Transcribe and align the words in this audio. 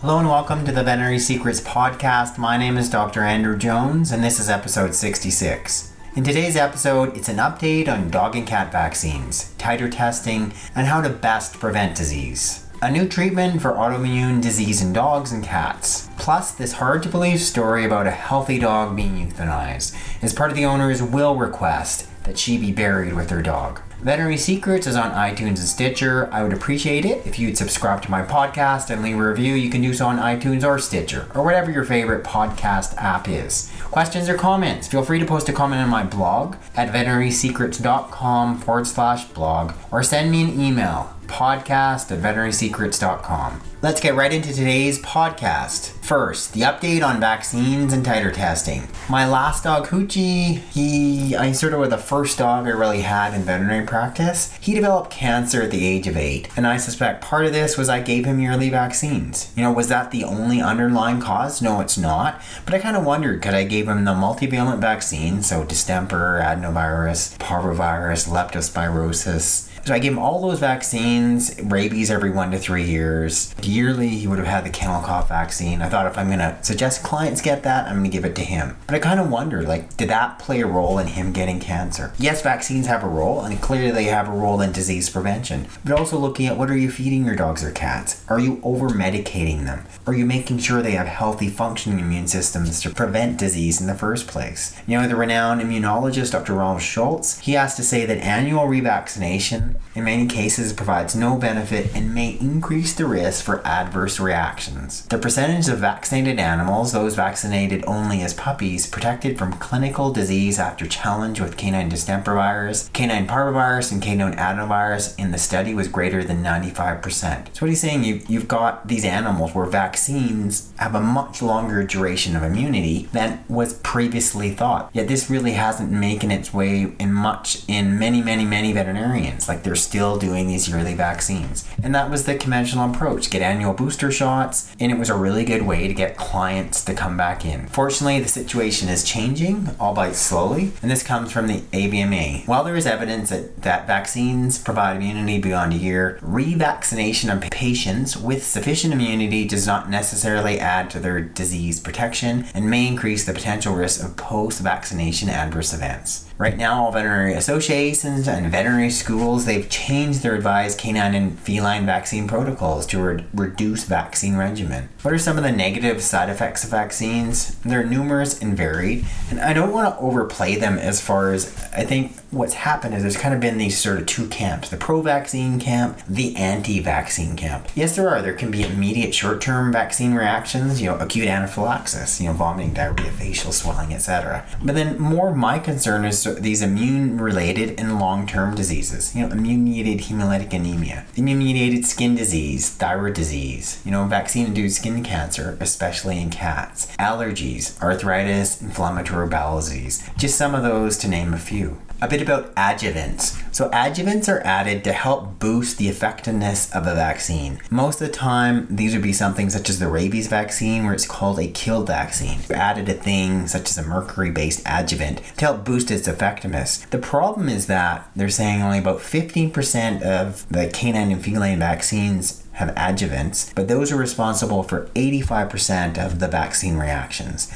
Hello 0.00 0.18
and 0.18 0.28
welcome 0.28 0.64
to 0.64 0.72
the 0.72 0.82
Veterinary 0.82 1.18
Secrets 1.18 1.60
Podcast. 1.60 2.38
My 2.38 2.56
name 2.56 2.78
is 2.78 2.88
Dr. 2.88 3.20
Andrew 3.20 3.54
Jones, 3.54 4.12
and 4.12 4.24
this 4.24 4.40
is 4.40 4.48
episode 4.48 4.94
66. 4.94 5.92
In 6.16 6.24
today's 6.24 6.56
episode, 6.56 7.14
it's 7.14 7.28
an 7.28 7.36
update 7.36 7.86
on 7.86 8.08
dog 8.08 8.34
and 8.34 8.46
cat 8.46 8.72
vaccines, 8.72 9.52
titer 9.58 9.92
testing, 9.92 10.54
and 10.74 10.86
how 10.86 11.02
to 11.02 11.10
best 11.10 11.60
prevent 11.60 11.98
disease. 11.98 12.66
A 12.80 12.90
new 12.90 13.06
treatment 13.06 13.60
for 13.60 13.72
autoimmune 13.72 14.40
disease 14.40 14.80
in 14.80 14.94
dogs 14.94 15.32
and 15.32 15.44
cats. 15.44 16.08
Plus, 16.16 16.52
this 16.52 16.72
hard 16.72 17.02
to 17.02 17.10
believe 17.10 17.42
story 17.42 17.84
about 17.84 18.06
a 18.06 18.10
healthy 18.10 18.58
dog 18.58 18.96
being 18.96 19.28
euthanized 19.28 19.94
as 20.22 20.32
part 20.32 20.50
of 20.50 20.56
the 20.56 20.64
owner's 20.64 21.02
will 21.02 21.36
request 21.36 22.08
that 22.24 22.38
she 22.38 22.56
be 22.56 22.72
buried 22.72 23.12
with 23.12 23.28
her 23.28 23.42
dog. 23.42 23.82
Veterinary 24.02 24.38
Secrets 24.38 24.86
is 24.86 24.96
on 24.96 25.10
iTunes 25.12 25.46
and 25.46 25.58
Stitcher. 25.58 26.32
I 26.32 26.42
would 26.42 26.54
appreciate 26.54 27.04
it 27.04 27.26
if 27.26 27.38
you'd 27.38 27.58
subscribe 27.58 28.00
to 28.02 28.10
my 28.10 28.22
podcast 28.22 28.88
and 28.88 29.02
leave 29.02 29.18
a 29.18 29.28
review. 29.28 29.52
You 29.54 29.68
can 29.68 29.82
do 29.82 29.92
so 29.92 30.06
on 30.06 30.16
iTunes 30.16 30.64
or 30.64 30.78
Stitcher 30.78 31.30
or 31.34 31.44
whatever 31.44 31.70
your 31.70 31.84
favorite 31.84 32.24
podcast 32.24 32.96
app 32.96 33.28
is. 33.28 33.70
Questions 33.90 34.30
or 34.30 34.38
comments? 34.38 34.88
Feel 34.88 35.04
free 35.04 35.18
to 35.18 35.26
post 35.26 35.50
a 35.50 35.52
comment 35.52 35.82
on 35.82 35.90
my 35.90 36.02
blog 36.02 36.56
at 36.76 36.92
veterinarysecrets.com 36.94 38.58
forward 38.60 38.86
slash 38.86 39.26
blog 39.26 39.74
or 39.90 40.02
send 40.02 40.30
me 40.30 40.44
an 40.44 40.58
email 40.58 41.14
podcast 41.26 42.10
at 42.10 42.20
veterinarysecrets.com. 42.20 43.60
Let's 43.82 44.00
get 44.00 44.14
right 44.14 44.32
into 44.32 44.54
today's 44.54 44.98
podcast. 45.02 45.99
First, 46.10 46.54
the 46.54 46.62
update 46.62 47.06
on 47.06 47.20
vaccines 47.20 47.92
and 47.92 48.04
titer 48.04 48.34
testing. 48.34 48.88
My 49.08 49.28
last 49.28 49.62
dog, 49.62 49.86
Hoochie, 49.86 50.58
he, 50.72 51.36
I 51.36 51.52
sort 51.52 51.72
of 51.72 51.78
was 51.78 51.90
the 51.90 51.98
first 51.98 52.36
dog 52.36 52.66
I 52.66 52.70
really 52.70 53.02
had 53.02 53.32
in 53.32 53.42
veterinary 53.42 53.86
practice. 53.86 54.52
He 54.60 54.74
developed 54.74 55.12
cancer 55.12 55.62
at 55.62 55.70
the 55.70 55.86
age 55.86 56.08
of 56.08 56.16
eight, 56.16 56.48
and 56.56 56.66
I 56.66 56.78
suspect 56.78 57.22
part 57.22 57.46
of 57.46 57.52
this 57.52 57.78
was 57.78 57.88
I 57.88 58.00
gave 58.00 58.24
him 58.24 58.40
yearly 58.40 58.70
vaccines. 58.70 59.52
You 59.54 59.62
know, 59.62 59.70
was 59.70 59.86
that 59.86 60.10
the 60.10 60.24
only 60.24 60.60
underlying 60.60 61.20
cause? 61.20 61.62
No, 61.62 61.80
it's 61.80 61.96
not. 61.96 62.42
But 62.64 62.74
I 62.74 62.80
kind 62.80 62.96
of 62.96 63.04
wondered 63.04 63.40
could 63.40 63.54
I 63.54 63.62
gave 63.62 63.86
him 63.86 64.04
the 64.04 64.10
multivalent 64.10 64.80
vaccine, 64.80 65.44
so 65.44 65.62
distemper, 65.62 66.40
adenovirus, 66.42 67.38
parvovirus, 67.38 68.26
leptospirosis, 68.26 69.69
so 69.84 69.94
I 69.94 69.98
gave 69.98 70.12
him 70.12 70.18
all 70.18 70.40
those 70.40 70.58
vaccines, 70.58 71.60
rabies 71.62 72.10
every 72.10 72.30
one 72.30 72.50
to 72.50 72.58
three 72.58 72.84
years. 72.84 73.54
Yearly, 73.62 74.08
he 74.08 74.26
would 74.26 74.38
have 74.38 74.46
had 74.46 74.64
the 74.64 74.70
kennel 74.70 75.02
cough 75.02 75.28
vaccine. 75.28 75.82
I 75.82 75.88
thought 75.88 76.06
if 76.06 76.18
I'm 76.18 76.26
going 76.26 76.38
to 76.38 76.58
suggest 76.62 77.02
clients 77.02 77.40
get 77.40 77.62
that, 77.62 77.86
I'm 77.86 77.98
going 77.98 78.10
to 78.10 78.10
give 78.10 78.24
it 78.24 78.36
to 78.36 78.42
him. 78.42 78.76
But 78.86 78.96
I 78.96 78.98
kind 78.98 79.20
of 79.20 79.30
wonder, 79.30 79.62
like, 79.62 79.96
did 79.96 80.08
that 80.10 80.38
play 80.38 80.60
a 80.60 80.66
role 80.66 80.98
in 80.98 81.08
him 81.08 81.32
getting 81.32 81.60
cancer? 81.60 82.12
Yes, 82.18 82.42
vaccines 82.42 82.86
have 82.86 83.02
a 83.02 83.08
role, 83.08 83.42
and 83.42 83.60
clearly 83.60 83.90
they 83.90 84.04
have 84.04 84.28
a 84.28 84.32
role 84.32 84.60
in 84.60 84.72
disease 84.72 85.08
prevention. 85.08 85.66
But 85.84 85.98
also 85.98 86.18
looking 86.18 86.46
at 86.46 86.56
what 86.56 86.70
are 86.70 86.76
you 86.76 86.90
feeding 86.90 87.24
your 87.24 87.36
dogs 87.36 87.64
or 87.64 87.70
cats? 87.70 88.24
Are 88.28 88.40
you 88.40 88.60
over 88.62 88.88
medicating 88.90 89.64
them? 89.64 89.86
Are 90.06 90.14
you 90.14 90.26
making 90.26 90.58
sure 90.58 90.82
they 90.82 90.92
have 90.92 91.06
healthy 91.06 91.48
functioning 91.48 92.00
immune 92.00 92.26
systems 92.26 92.80
to 92.82 92.90
prevent 92.90 93.38
disease 93.38 93.80
in 93.80 93.86
the 93.86 93.94
first 93.94 94.26
place? 94.26 94.76
You 94.86 94.98
know, 94.98 95.08
the 95.08 95.16
renowned 95.16 95.60
immunologist 95.60 96.32
Dr. 96.32 96.54
Ronald 96.54 96.82
Schultz, 96.82 97.38
he 97.40 97.52
has 97.52 97.74
to 97.76 97.82
say 97.82 98.06
that 98.06 98.18
annual 98.18 98.64
revaccination 98.64 99.69
in 99.94 100.04
many 100.04 100.26
cases 100.26 100.72
provides 100.72 101.16
no 101.16 101.36
benefit 101.36 101.94
and 101.94 102.14
may 102.14 102.38
increase 102.40 102.94
the 102.94 103.06
risk 103.06 103.44
for 103.44 103.66
adverse 103.66 104.20
reactions. 104.20 105.06
The 105.06 105.18
percentage 105.18 105.68
of 105.68 105.78
vaccinated 105.78 106.38
animals, 106.38 106.92
those 106.92 107.14
vaccinated 107.14 107.84
only 107.86 108.22
as 108.22 108.34
puppies, 108.34 108.86
protected 108.86 109.38
from 109.38 109.54
clinical 109.54 110.12
disease 110.12 110.58
after 110.58 110.86
challenge 110.86 111.40
with 111.40 111.56
canine 111.56 111.88
distemper 111.88 112.34
virus, 112.34 112.88
canine 112.92 113.26
parvovirus, 113.26 113.92
and 113.92 114.02
canine 114.02 114.34
adenovirus 114.34 115.18
in 115.18 115.30
the 115.32 115.38
study 115.38 115.74
was 115.74 115.88
greater 115.88 116.22
than 116.22 116.42
95%. 116.42 117.54
So 117.54 117.66
what 117.66 117.68
he's 117.68 117.80
saying, 117.80 118.04
you, 118.04 118.22
you've 118.28 118.48
got 118.48 118.88
these 118.88 119.04
animals 119.04 119.54
where 119.54 119.66
vaccines 119.66 120.72
have 120.78 120.94
a 120.94 121.00
much 121.00 121.42
longer 121.42 121.82
duration 121.84 122.36
of 122.36 122.42
immunity 122.42 123.08
than 123.12 123.44
was 123.48 123.74
previously 123.74 124.50
thought. 124.50 124.90
Yet 124.92 125.08
this 125.08 125.30
really 125.30 125.52
hasn't 125.52 125.90
making 125.90 126.30
its 126.30 126.52
way 126.54 126.92
in 126.98 127.12
much 127.12 127.62
in 127.68 127.98
many, 127.98 128.22
many, 128.22 128.44
many 128.44 128.72
veterinarians. 128.72 129.48
Like 129.48 129.59
they're 129.64 129.76
still 129.76 130.18
doing 130.18 130.48
these 130.48 130.68
yearly 130.68 130.94
vaccines. 130.94 131.68
And 131.82 131.94
that 131.94 132.10
was 132.10 132.24
the 132.24 132.36
conventional 132.36 132.90
approach 132.90 133.30
get 133.30 133.42
annual 133.42 133.72
booster 133.72 134.10
shots, 134.10 134.74
and 134.78 134.90
it 134.90 134.98
was 134.98 135.10
a 135.10 135.16
really 135.16 135.44
good 135.44 135.62
way 135.62 135.88
to 135.88 135.94
get 135.94 136.16
clients 136.16 136.84
to 136.84 136.94
come 136.94 137.16
back 137.16 137.44
in. 137.44 137.66
Fortunately, 137.68 138.20
the 138.20 138.28
situation 138.28 138.88
is 138.88 139.04
changing, 139.04 139.68
albeit 139.80 140.16
slowly, 140.16 140.72
and 140.82 140.90
this 140.90 141.02
comes 141.02 141.32
from 141.32 141.46
the 141.46 141.60
AVMA. 141.72 142.46
While 142.46 142.64
there 142.64 142.76
is 142.76 142.86
evidence 142.86 143.30
that, 143.30 143.62
that 143.62 143.86
vaccines 143.86 144.58
provide 144.58 144.96
immunity 144.96 145.40
beyond 145.40 145.72
a 145.72 145.76
year, 145.76 146.18
revaccination 146.22 147.32
of 147.32 147.50
patients 147.50 148.16
with 148.16 148.44
sufficient 148.44 148.92
immunity 148.92 149.46
does 149.46 149.66
not 149.66 149.90
necessarily 149.90 150.58
add 150.58 150.90
to 150.90 150.98
their 150.98 151.20
disease 151.20 151.80
protection 151.80 152.46
and 152.54 152.70
may 152.70 152.86
increase 152.86 153.24
the 153.24 153.32
potential 153.32 153.74
risk 153.74 154.02
of 154.02 154.16
post 154.16 154.60
vaccination 154.60 155.28
adverse 155.28 155.72
events. 155.72 156.26
Right 156.38 156.56
now, 156.56 156.84
all 156.84 156.92
veterinary 156.92 157.34
associations 157.34 158.26
and 158.26 158.50
veterinary 158.50 158.88
schools, 158.88 159.44
they've 159.50 159.68
changed 159.68 160.22
their 160.22 160.36
advised 160.36 160.78
canine 160.78 161.12
and 161.12 161.36
feline 161.40 161.84
vaccine 161.84 162.28
protocols 162.28 162.86
to 162.86 163.02
re- 163.02 163.24
reduce 163.34 163.82
vaccine 163.82 164.36
regimen. 164.36 164.88
What 165.02 165.12
are 165.12 165.18
some 165.18 165.36
of 165.36 165.42
the 165.42 165.50
negative 165.50 166.02
side 166.02 166.30
effects 166.30 166.62
of 166.62 166.70
vaccines? 166.70 167.56
They're 167.64 167.84
numerous 167.84 168.40
and 168.40 168.56
varied, 168.56 169.04
and 169.28 169.40
I 169.40 169.52
don't 169.52 169.72
want 169.72 169.92
to 169.92 170.00
overplay 170.00 170.54
them 170.54 170.78
as 170.78 171.00
far 171.00 171.32
as 171.32 171.52
I 171.72 171.84
think 171.84 172.16
what's 172.30 172.54
happened 172.54 172.94
is 172.94 173.02
there's 173.02 173.16
kind 173.16 173.34
of 173.34 173.40
been 173.40 173.58
these 173.58 173.76
sort 173.76 173.98
of 173.98 174.06
two 174.06 174.28
camps 174.28 174.68
the 174.68 174.76
pro 174.76 175.02
vaccine 175.02 175.58
camp, 175.58 175.98
the 176.08 176.36
anti 176.36 176.78
vaccine 176.80 177.36
camp. 177.36 177.68
Yes, 177.74 177.96
there 177.96 178.08
are. 178.08 178.22
There 178.22 178.34
can 178.34 178.50
be 178.50 178.62
immediate 178.62 179.14
short 179.14 179.40
term 179.40 179.72
vaccine 179.72 180.14
reactions, 180.14 180.80
you 180.80 180.88
know, 180.88 180.96
acute 180.98 181.26
anaphylaxis, 181.26 182.20
you 182.20 182.28
know, 182.28 182.34
vomiting, 182.34 182.72
diarrhea, 182.72 183.10
facial 183.10 183.52
swelling, 183.52 183.92
etc. 183.92 184.46
But 184.62 184.74
then 184.74 184.98
more 184.98 185.34
my 185.34 185.58
concern 185.58 186.04
is 186.04 186.22
these 186.40 186.62
immune 186.62 187.20
related 187.20 187.80
and 187.80 187.98
long 187.98 188.26
term 188.26 188.54
diseases, 188.54 189.14
you 189.14 189.26
know, 189.26 189.32
immune 189.40 189.64
mediated 189.64 190.06
hemolytic 190.06 190.52
anemia, 190.52 191.06
immune 191.16 191.38
mediated 191.38 191.86
skin 191.86 192.14
disease, 192.14 192.68
thyroid 192.68 193.14
disease, 193.14 193.80
you 193.86 193.90
know, 193.90 194.04
vaccine 194.04 194.46
induced 194.46 194.76
skin 194.76 195.02
cancer, 195.02 195.56
especially 195.60 196.20
in 196.20 196.28
cats, 196.28 196.94
allergies, 196.98 197.80
arthritis, 197.80 198.60
inflammatory 198.60 199.26
bowel 199.26 199.58
disease, 199.58 200.06
just 200.18 200.36
some 200.36 200.54
of 200.54 200.62
those 200.62 200.98
to 200.98 201.08
name 201.08 201.32
a 201.32 201.38
few 201.38 201.78
a 202.02 202.08
bit 202.08 202.22
about 202.22 202.54
adjuvants. 202.54 203.36
So, 203.54 203.68
adjuvants 203.70 204.28
are 204.28 204.40
added 204.40 204.84
to 204.84 204.92
help 204.92 205.38
boost 205.38 205.78
the 205.78 205.88
effectiveness 205.88 206.72
of 206.74 206.86
a 206.86 206.94
vaccine. 206.94 207.60
Most 207.70 208.00
of 208.00 208.08
the 208.08 208.12
time, 208.12 208.66
these 208.70 208.94
would 208.94 209.02
be 209.02 209.12
something 209.12 209.50
such 209.50 209.68
as 209.68 209.78
the 209.78 209.88
rabies 209.88 210.28
vaccine, 210.28 210.84
where 210.84 210.94
it's 210.94 211.06
called 211.06 211.38
a 211.38 211.48
killed 211.48 211.88
vaccine. 211.88 212.40
We 212.48 212.54
added 212.54 212.88
a 212.88 212.94
thing 212.94 213.46
such 213.46 213.68
as 213.70 213.78
a 213.78 213.82
mercury 213.82 214.30
based 214.30 214.62
adjuvant 214.64 215.18
to 215.36 215.44
help 215.44 215.64
boost 215.64 215.90
its 215.90 216.08
effectiveness. 216.08 216.78
The 216.86 216.98
problem 216.98 217.48
is 217.48 217.66
that 217.66 218.10
they're 218.16 218.28
saying 218.28 218.62
only 218.62 218.78
about 218.78 219.00
15% 219.00 220.02
of 220.02 220.48
the 220.48 220.68
canine 220.68 221.10
and 221.10 221.22
feline 221.22 221.58
vaccines 221.58 222.46
have 222.52 222.74
adjuvants, 222.74 223.54
but 223.54 223.68
those 223.68 223.90
are 223.90 223.96
responsible 223.96 224.62
for 224.62 224.86
85% 224.94 225.98
of 225.98 226.18
the 226.18 226.28
vaccine 226.28 226.76
reactions. 226.76 227.50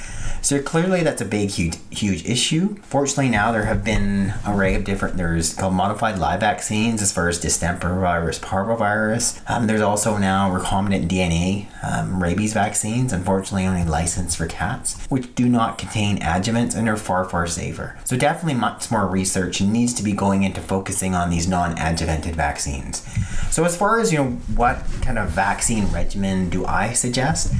So 0.44 0.60
clearly 0.60 1.02
that's 1.02 1.22
a 1.22 1.24
big, 1.24 1.48
huge, 1.48 1.78
huge 1.90 2.26
issue. 2.26 2.74
Fortunately, 2.82 3.30
now 3.30 3.50
there 3.50 3.64
have 3.64 3.82
been 3.82 4.34
array 4.46 4.74
of 4.74 4.84
different, 4.84 5.16
there's 5.16 5.54
called 5.54 5.72
modified 5.72 6.18
live 6.18 6.40
vaccines 6.40 7.00
as 7.00 7.10
far 7.10 7.30
as 7.30 7.38
distemper 7.38 7.98
virus, 7.98 8.38
parvovirus. 8.38 9.40
Um, 9.50 9.66
there's 9.66 9.80
also 9.80 10.18
now 10.18 10.50
recombinant 10.50 11.08
DNA 11.08 11.68
um, 11.82 12.22
rabies 12.22 12.52
vaccines, 12.52 13.10
unfortunately 13.10 13.66
only 13.66 13.84
licensed 13.84 14.36
for 14.36 14.46
cats, 14.46 15.02
which 15.06 15.34
do 15.34 15.48
not 15.48 15.78
contain 15.78 16.18
adjuvants 16.18 16.76
and 16.76 16.90
are 16.90 16.96
far, 16.98 17.24
far 17.24 17.46
safer. 17.46 17.98
So 18.04 18.14
definitely 18.14 18.60
much 18.60 18.90
more 18.90 19.06
research 19.06 19.62
needs 19.62 19.94
to 19.94 20.02
be 20.02 20.12
going 20.12 20.42
into 20.42 20.60
focusing 20.60 21.14
on 21.14 21.30
these 21.30 21.48
non-adjuvanted 21.48 22.34
vaccines. 22.34 23.00
So 23.50 23.64
as 23.64 23.78
far 23.78 23.98
as, 23.98 24.12
you 24.12 24.18
know, 24.18 24.30
what 24.56 24.82
kind 25.00 25.18
of 25.18 25.30
vaccine 25.30 25.86
regimen 25.86 26.50
do 26.50 26.66
I 26.66 26.92
suggest? 26.92 27.50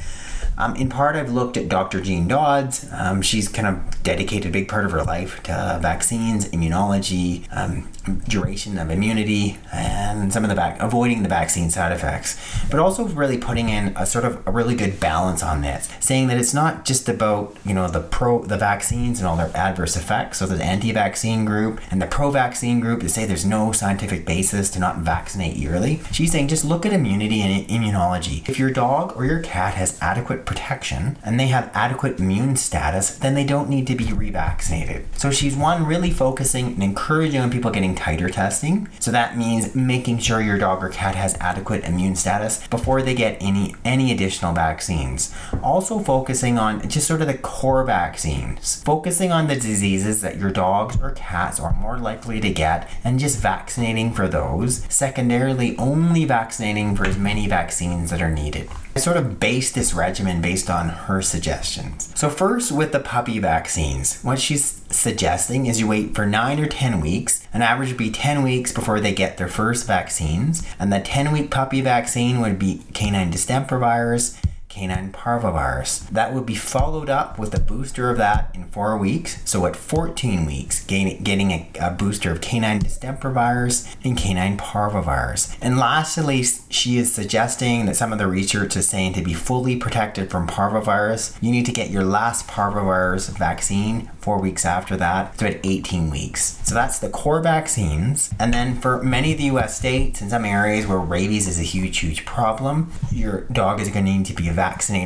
Um, 0.56 0.77
in 0.77 0.89
part, 0.89 1.16
I've 1.16 1.33
looked 1.33 1.56
at 1.56 1.68
Dr. 1.68 2.01
Jean 2.01 2.28
Dodds. 2.28 2.86
Um, 2.92 3.22
she's 3.22 3.48
kind 3.48 3.66
of 3.66 4.03
dedicated 4.03 4.47
a 4.47 4.53
big 4.53 4.68
part 4.68 4.84
of 4.84 4.92
her 4.92 5.03
life 5.03 5.42
to 5.45 5.78
vaccines, 5.83 6.48
immunology, 6.51 7.47
um, 7.51 7.89
duration 8.28 8.78
of 8.78 8.91
immunity, 8.91 9.59
and 9.72 10.33
some 10.33 10.45
of 10.45 10.51
the 10.51 10.56
back 10.56 10.80
avoiding 10.80 11.22
the 11.22 11.28
vaccine 11.28 11.71
side 11.71 11.92
effects, 11.92 12.39
but 12.71 12.80
also 12.80 13.04
really 13.04 13.39
putting 13.39 13.68
in 13.68 13.92
a 13.97 14.06
sort 14.06 14.24
of 14.24 14.47
a 14.47 14.51
really 14.51 14.74
good 14.74 15.01
balance 15.01 15.42
on 15.42 15.62
this, 15.62 15.89
saying 16.01 16.28
that 16.28 16.39
it's 16.39 16.54
not 16.54 16.84
just 16.84 17.09
about 17.09 17.56
you 17.65 17.74
know 17.74 17.89
the 17.89 18.01
pro 18.01 18.42
the 18.45 18.56
vaccines 18.56 19.18
and 19.18 19.28
all 19.28 19.36
their 19.36 19.51
adverse 19.54 19.97
effects. 19.97 20.39
So 20.39 20.47
the 20.47 20.62
anti-vaccine 20.62 21.45
group 21.45 21.80
and 21.91 22.01
the 22.01 22.06
pro-vaccine 22.06 22.80
group 22.80 23.01
to 23.01 23.09
say 23.09 23.24
there's 23.24 23.45
no 23.45 23.72
scientific 23.72 24.27
basis 24.27 24.71
to 24.71 24.78
not 24.78 24.98
vaccinate 24.98 25.56
yearly. 25.56 26.01
She's 26.12 26.33
saying 26.33 26.48
just 26.48 26.65
look 26.65 26.84
at 26.84 26.92
immunity 26.92 27.41
and 27.41 27.66
immunology. 27.68 28.48
If 28.48 28.59
your 28.59 28.71
dog 28.71 29.16
or 29.16 29.24
your 29.24 29.41
cat 29.41 29.74
has 29.74 29.98
adequate 30.01 30.45
protection 30.45 31.16
and 31.24 31.39
they 31.39 31.48
have 31.48 31.71
adequate 31.74 32.18
immune 32.18 32.56
status, 32.56 33.16
then 33.16 33.34
they 33.34 33.45
don't 33.45 33.68
need 33.68 33.86
to 33.86 33.95
be 33.95 34.06
revaccinated. 34.06 35.04
So 35.16 35.30
she's 35.30 35.56
one 35.56 35.86
really 35.86 36.10
focusing 36.10 36.66
and 36.74 36.83
encouraging 36.83 37.41
on 37.41 37.51
people 37.51 37.71
getting 37.71 37.93
doing 37.94 38.18
titer 38.18 38.32
testing. 38.32 38.88
So 39.00 39.10
that 39.10 39.36
means 39.36 39.74
making 39.74 40.18
sure 40.18 40.41
your 40.41 40.58
dog 40.58 40.82
or 40.82 40.88
cat 40.88 41.14
has 41.14 41.36
adequate 41.41 41.84
immune 41.84 42.16
status 42.16 42.66
before 42.68 43.02
they 43.02 43.14
get 43.14 43.36
any 43.41 43.74
any 43.84 44.12
additional 44.12 44.52
vaccines. 44.52 45.34
Also 45.62 45.98
focusing 45.98 46.58
on 46.58 46.88
just 46.88 47.06
sort 47.06 47.20
of 47.20 47.26
the 47.26 47.38
core 47.38 47.84
vaccines. 47.84 48.82
Focusing 48.82 49.32
on 49.32 49.46
the 49.46 49.54
diseases 49.54 50.20
that 50.22 50.38
your 50.38 50.50
dogs 50.50 51.00
or 51.00 51.12
cats 51.12 51.60
are 51.60 51.72
more 51.74 51.98
likely 51.98 52.41
to 52.41 52.50
get 52.50 52.88
and 53.02 53.18
just 53.18 53.38
vaccinating 53.38 54.12
for 54.12 54.28
those. 54.28 54.84
Secondarily, 54.88 55.76
only 55.78 56.24
vaccinating 56.24 56.96
for 56.96 57.06
as 57.06 57.18
many 57.18 57.46
vaccines 57.46 58.10
that 58.10 58.22
are 58.22 58.30
needed. 58.30 58.68
I 58.96 59.00
sort 59.00 59.16
of 59.16 59.41
based 59.41 59.74
this 59.74 59.92
regimen 59.92 60.41
based 60.41 60.70
on 60.70 60.88
her 60.88 61.20
suggestions. 61.20 62.12
So, 62.14 62.30
first 62.30 62.70
with 62.70 62.92
the 62.92 63.00
puppy 63.00 63.41
vaccines, 63.41 64.22
what 64.22 64.38
she's 64.38 64.82
suggesting 64.88 65.66
is 65.66 65.80
you 65.80 65.88
wait 65.88 66.14
for 66.14 66.24
9 66.24 66.60
or 66.60 66.66
10 66.66 67.00
weeks. 67.00 67.44
An 67.52 67.62
average 67.62 67.84
would 67.89 67.98
be 67.98 68.10
10 68.10 68.42
weeks 68.42 68.72
before 68.72 69.01
they 69.01 69.13
get 69.13 69.36
their 69.36 69.48
first 69.48 69.86
vaccines, 69.86 70.63
and 70.78 70.92
the 70.92 71.01
10 71.01 71.33
week 71.33 71.51
puppy 71.51 71.81
vaccine 71.81 72.41
would 72.41 72.59
be 72.59 72.83
canine 72.92 73.31
distemper 73.31 73.78
virus 73.78 74.39
canine 74.74 75.12
parvovirus. 75.12 76.09
That 76.09 76.34
would 76.34 76.44
be 76.44 76.56
followed 76.56 77.09
up 77.09 77.38
with 77.38 77.54
a 77.54 77.60
booster 77.60 78.10
of 78.10 78.18
that 78.18 78.50
in 78.54 78.65
four 78.65 78.98
weeks. 78.98 79.38
So 79.44 79.66
at 79.66 79.76
14 79.76 80.47
weeks, 80.47 80.84
gain, 80.84 81.22
getting 81.22 81.53
a, 81.53 81.71
a, 81.80 81.91
booster 81.92 82.32
of 82.32 82.41
canine 82.41 82.80
distemper 82.80 83.30
virus 83.30 83.94
and 84.03 84.18
canine 84.18 84.59
parvovirus. 84.59 85.56
And 85.62 85.78
lastly, 85.78 86.42
she 86.71 86.98
is 86.98 87.12
suggesting 87.12 87.86
that 87.86 87.94
some 87.94 88.12
of 88.12 88.18
the 88.18 88.26
research 88.26 88.76
is 88.76 88.88
saying 88.88 89.12
to 89.12 89.22
be 89.22 89.32
fully 89.32 89.76
protected 89.76 90.28
from 90.28 90.48
parvovirus, 90.48 91.41
you 91.41 91.53
need 91.53 91.66
to 91.66 91.72
get 91.72 91.91
your 91.91 92.04
last 92.04 92.48
parvovirus 92.48 93.30
vaccine 93.38 94.10
four 94.18 94.41
weeks 94.41 94.65
after 94.65 94.97
that, 94.97 95.38
so 95.38 95.47
at 95.47 95.65
18 95.65 96.10
weeks. 96.10 96.59
So 96.65 96.74
that's 96.74 96.98
the 96.98 97.10
core 97.10 97.41
vaccines. 97.41 98.30
And 98.41 98.53
then 98.53 98.80
for 98.80 99.00
many 99.03 99.32
of 99.32 99.38
the 99.38 99.44
US 99.44 99.78
states, 99.78 100.20
and 100.20 100.30
some 100.30 100.44
areas 100.44 100.86
where 100.86 100.98
rabies 100.98 101.47
is 101.47 101.60
a 101.60 101.62
huge, 101.62 101.98
huge 101.98 102.24
problem, 102.24 102.91
your 103.12 103.42
dog 103.53 103.80
is 103.80 103.88
going 103.88 104.06
to 104.06 104.10
need 104.10 104.27
to 104.27 104.34
be 104.34 104.48
vaccinated 104.48 104.64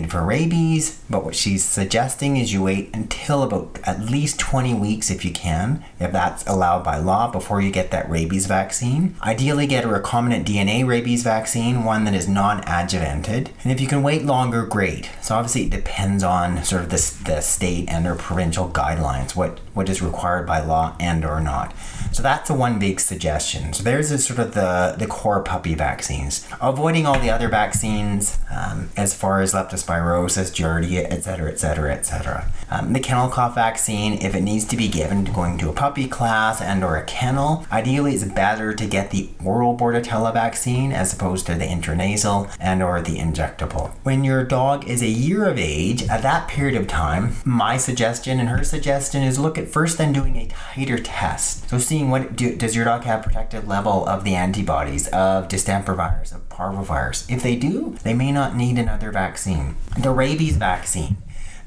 for 0.09 0.23
rabies. 0.23 1.01
But 1.11 1.25
what 1.25 1.35
she's 1.35 1.65
suggesting 1.65 2.37
is 2.37 2.53
you 2.53 2.63
wait 2.63 2.95
until 2.95 3.43
about 3.43 3.79
at 3.85 4.01
least 4.01 4.39
20 4.39 4.75
weeks 4.75 5.11
if 5.11 5.25
you 5.25 5.33
can, 5.33 5.85
if 5.99 6.13
that's 6.13 6.47
allowed 6.47 6.85
by 6.85 6.99
law, 6.99 7.31
before 7.31 7.61
you 7.61 7.71
get 7.71 7.91
that 7.91 8.09
rabies 8.09 8.47
vaccine. 8.47 9.17
Ideally, 9.23 9.67
get 9.67 9.85
a 9.85 9.89
recombinant 9.89 10.45
DNA 10.45 10.87
rabies 10.87 11.23
vaccine, 11.23 11.85
one 11.85 12.05
that 12.05 12.15
is 12.15 12.29
non 12.29 12.63
adjuvanted. 12.63 13.49
And 13.63 13.73
if 13.73 13.81
you 13.81 13.89
can 13.89 14.03
wait 14.03 14.25
longer, 14.25 14.65
great. 14.65 15.11
So 15.23 15.35
obviously, 15.35 15.65
it 15.65 15.71
depends 15.71 16.23
on 16.23 16.63
sort 16.63 16.83
of 16.83 16.91
the, 16.91 17.15
the 17.25 17.41
state 17.41 17.89
and 17.89 18.07
or 18.07 18.15
provincial 18.15 18.69
guidelines, 18.69 19.35
what, 19.35 19.59
what 19.75 19.89
is 19.89 20.01
required 20.01 20.47
by 20.47 20.61
law 20.61 20.95
and 21.01 21.25
or 21.25 21.41
not. 21.41 21.75
So 22.13 22.23
that's 22.23 22.51
a 22.51 22.55
one 22.55 22.79
big 22.79 23.01
suggestion. 23.01 23.73
So 23.73 23.83
there's 23.83 24.11
a 24.11 24.19
sort 24.19 24.39
of 24.39 24.55
the, 24.55 24.95
the 24.99 25.07
core 25.07 25.43
puppy 25.43 25.75
vaccines. 25.75 26.47
Avoiding 26.61 27.07
all 27.07 27.19
the 27.19 27.31
other 27.31 27.49
vaccines 27.49 28.39
um, 28.51 28.91
as 28.97 29.15
far 29.15 29.41
as 29.41 29.53
leptospirosis, 29.53 30.53
giardia, 30.53 31.05
etc., 31.11 31.51
etc., 31.51 31.93
etc. 31.93 32.51
The 32.99 33.01
kennel 33.01 33.29
cough 33.29 33.55
vaccine, 33.55 34.15
if 34.15 34.35
it 34.35 34.41
needs 34.41 34.65
to 34.67 34.77
be 34.77 34.89
given 34.89 35.25
going 35.25 35.59
to 35.59 35.69
a 35.69 35.73
puppy 35.73 36.09
class 36.09 36.61
and 36.61 36.83
or 36.83 36.97
a 36.97 37.05
kennel, 37.05 37.67
ideally 37.71 38.15
it's 38.15 38.25
better 38.25 38.73
to 38.75 38.87
get 38.87 39.11
the 39.11 39.29
oral 39.45 39.77
Bordetella 39.77 40.33
vaccine 40.33 40.93
as 40.93 41.13
opposed 41.13 41.47
to 41.47 41.55
the 41.55 41.65
intranasal 41.65 42.55
and 42.61 42.83
or 42.83 43.01
the 43.01 43.19
injectable. 43.19 43.91
When 44.03 44.25
your 44.25 44.45
dog 44.45 44.89
is 44.89 45.03
a 45.03 45.09
year 45.09 45.47
of 45.47 45.59
age, 45.59 46.03
at 46.09 46.23
that 46.23 46.49
period 46.49 46.81
of 46.81 46.87
time, 46.87 47.37
my 47.45 47.77
suggestion 47.77 48.41
and 48.41 48.49
her 48.49 48.65
suggestion 48.65 49.23
is 49.23 49.39
look 49.39 49.59
at 49.59 49.69
first 49.69 49.99
then 49.99 50.13
doing 50.13 50.37
a 50.37 50.47
titer 50.47 51.01
test. 51.03 51.69
So 51.69 51.79
seeing 51.79 51.98
what 52.05 52.37
do, 52.37 52.57
does 52.57 52.77
your 52.77 52.85
dog 52.85 53.05
have 53.05 53.23
protected 53.23 53.67
level 53.67 54.07
of 54.07 54.25
the 54.25 54.35
antibodies 54.35 55.09
of 55.09 55.49
distemper 55.49 55.95
virus, 55.95 56.33
of 56.33 56.49
parvovirus. 56.49 57.31
If 57.31 57.43
they 57.43 57.57
do, 57.57 57.97
they 58.03 58.15
may 58.15 58.33
not 58.33 58.57
need 58.57 58.79
another 58.79 59.11
vaccine. 59.13 59.77
The 59.97 60.11
rabies 60.11 60.57
vaccine. 60.57 61.17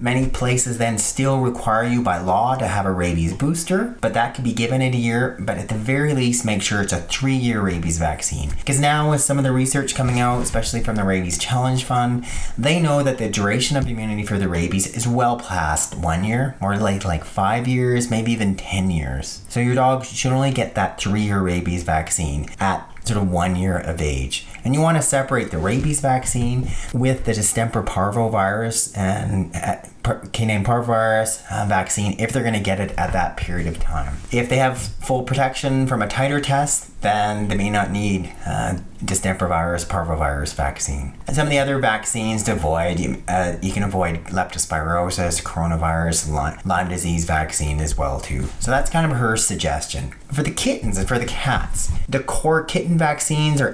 Many 0.01 0.27
places 0.29 0.79
then 0.79 0.97
still 0.97 1.41
require 1.41 1.83
you 1.83 2.01
by 2.01 2.17
law 2.17 2.55
to 2.55 2.65
have 2.65 2.87
a 2.87 2.91
rabies 2.91 3.35
booster, 3.35 3.95
but 4.01 4.15
that 4.15 4.33
can 4.33 4.43
be 4.43 4.51
given 4.51 4.81
in 4.81 4.95
a 4.95 4.97
year. 4.97 5.37
But 5.39 5.59
at 5.59 5.69
the 5.69 5.75
very 5.75 6.15
least, 6.15 6.43
make 6.43 6.63
sure 6.63 6.81
it's 6.81 6.91
a 6.91 7.01
three 7.01 7.35
year 7.35 7.61
rabies 7.61 7.99
vaccine. 7.99 8.49
Because 8.57 8.79
now, 8.79 9.11
with 9.11 9.21
some 9.21 9.37
of 9.37 9.43
the 9.43 9.51
research 9.51 9.93
coming 9.93 10.19
out, 10.19 10.41
especially 10.41 10.81
from 10.81 10.95
the 10.95 11.03
Rabies 11.03 11.37
Challenge 11.37 11.83
Fund, 11.83 12.25
they 12.57 12.79
know 12.79 13.03
that 13.03 13.19
the 13.19 13.29
duration 13.29 13.77
of 13.77 13.87
immunity 13.87 14.25
for 14.25 14.39
the 14.39 14.49
rabies 14.49 14.87
is 14.87 15.07
well 15.07 15.37
past 15.37 15.95
one 15.95 16.23
year, 16.23 16.55
more 16.59 16.77
like, 16.77 17.05
like 17.05 17.23
five 17.23 17.67
years, 17.67 18.09
maybe 18.09 18.31
even 18.31 18.55
10 18.55 18.89
years. 18.89 19.43
So 19.49 19.59
your 19.59 19.75
dog 19.75 20.03
should 20.03 20.33
only 20.33 20.51
get 20.51 20.73
that 20.73 20.99
three 20.99 21.21
year 21.21 21.41
rabies 21.41 21.83
vaccine 21.83 22.49
at 22.59 22.87
sort 23.05 23.21
of 23.21 23.29
one 23.31 23.55
year 23.55 23.77
of 23.77 24.01
age. 24.01 24.47
And 24.63 24.73
you 24.73 24.81
want 24.81 24.97
to 24.97 25.03
separate 25.03 25.51
the 25.51 25.57
rabies 25.57 25.99
vaccine 26.01 26.69
with 26.93 27.25
the 27.25 27.33
distemper 27.33 27.83
parvovirus 27.83 28.95
and 28.97 29.55
uh, 29.55 29.77
canine 30.31 30.63
parvovirus 30.63 31.43
uh, 31.51 31.65
vaccine 31.67 32.15
if 32.19 32.31
they're 32.31 32.43
going 32.43 32.53
to 32.53 32.59
get 32.59 32.79
it 32.79 32.91
at 32.97 33.13
that 33.13 33.37
period 33.37 33.67
of 33.67 33.79
time. 33.79 34.17
If 34.31 34.49
they 34.49 34.57
have 34.57 34.77
full 34.77 35.23
protection 35.23 35.87
from 35.87 36.01
a 36.01 36.07
titer 36.07 36.41
test, 36.41 37.01
then 37.01 37.47
they 37.47 37.55
may 37.55 37.69
not 37.69 37.91
need 37.91 38.31
uh, 38.45 38.77
distemper 39.03 39.47
virus, 39.47 39.83
parvovirus 39.85 40.53
vaccine. 40.53 41.17
And 41.27 41.35
some 41.35 41.47
of 41.47 41.51
the 41.51 41.59
other 41.59 41.79
vaccines 41.79 42.43
to 42.43 42.53
avoid, 42.53 42.99
you, 42.99 43.23
uh, 43.27 43.55
you 43.61 43.71
can 43.71 43.83
avoid 43.83 44.23
leptospirosis, 44.25 45.41
coronavirus, 45.43 46.31
Lyme, 46.31 46.59
Lyme 46.65 46.89
disease 46.89 47.25
vaccine 47.25 47.79
as 47.79 47.97
well 47.97 48.19
too. 48.19 48.45
So 48.59 48.71
that's 48.71 48.89
kind 48.89 49.11
of 49.11 49.17
her 49.17 49.35
suggestion. 49.37 50.13
For 50.31 50.43
the 50.43 50.51
kittens 50.51 50.97
and 50.97 51.07
for 51.07 51.19
the 51.19 51.25
cats, 51.25 51.91
the 52.07 52.21
core 52.21 52.63
kitten 52.63 52.97
vaccines 52.97 53.59
are 53.61 53.73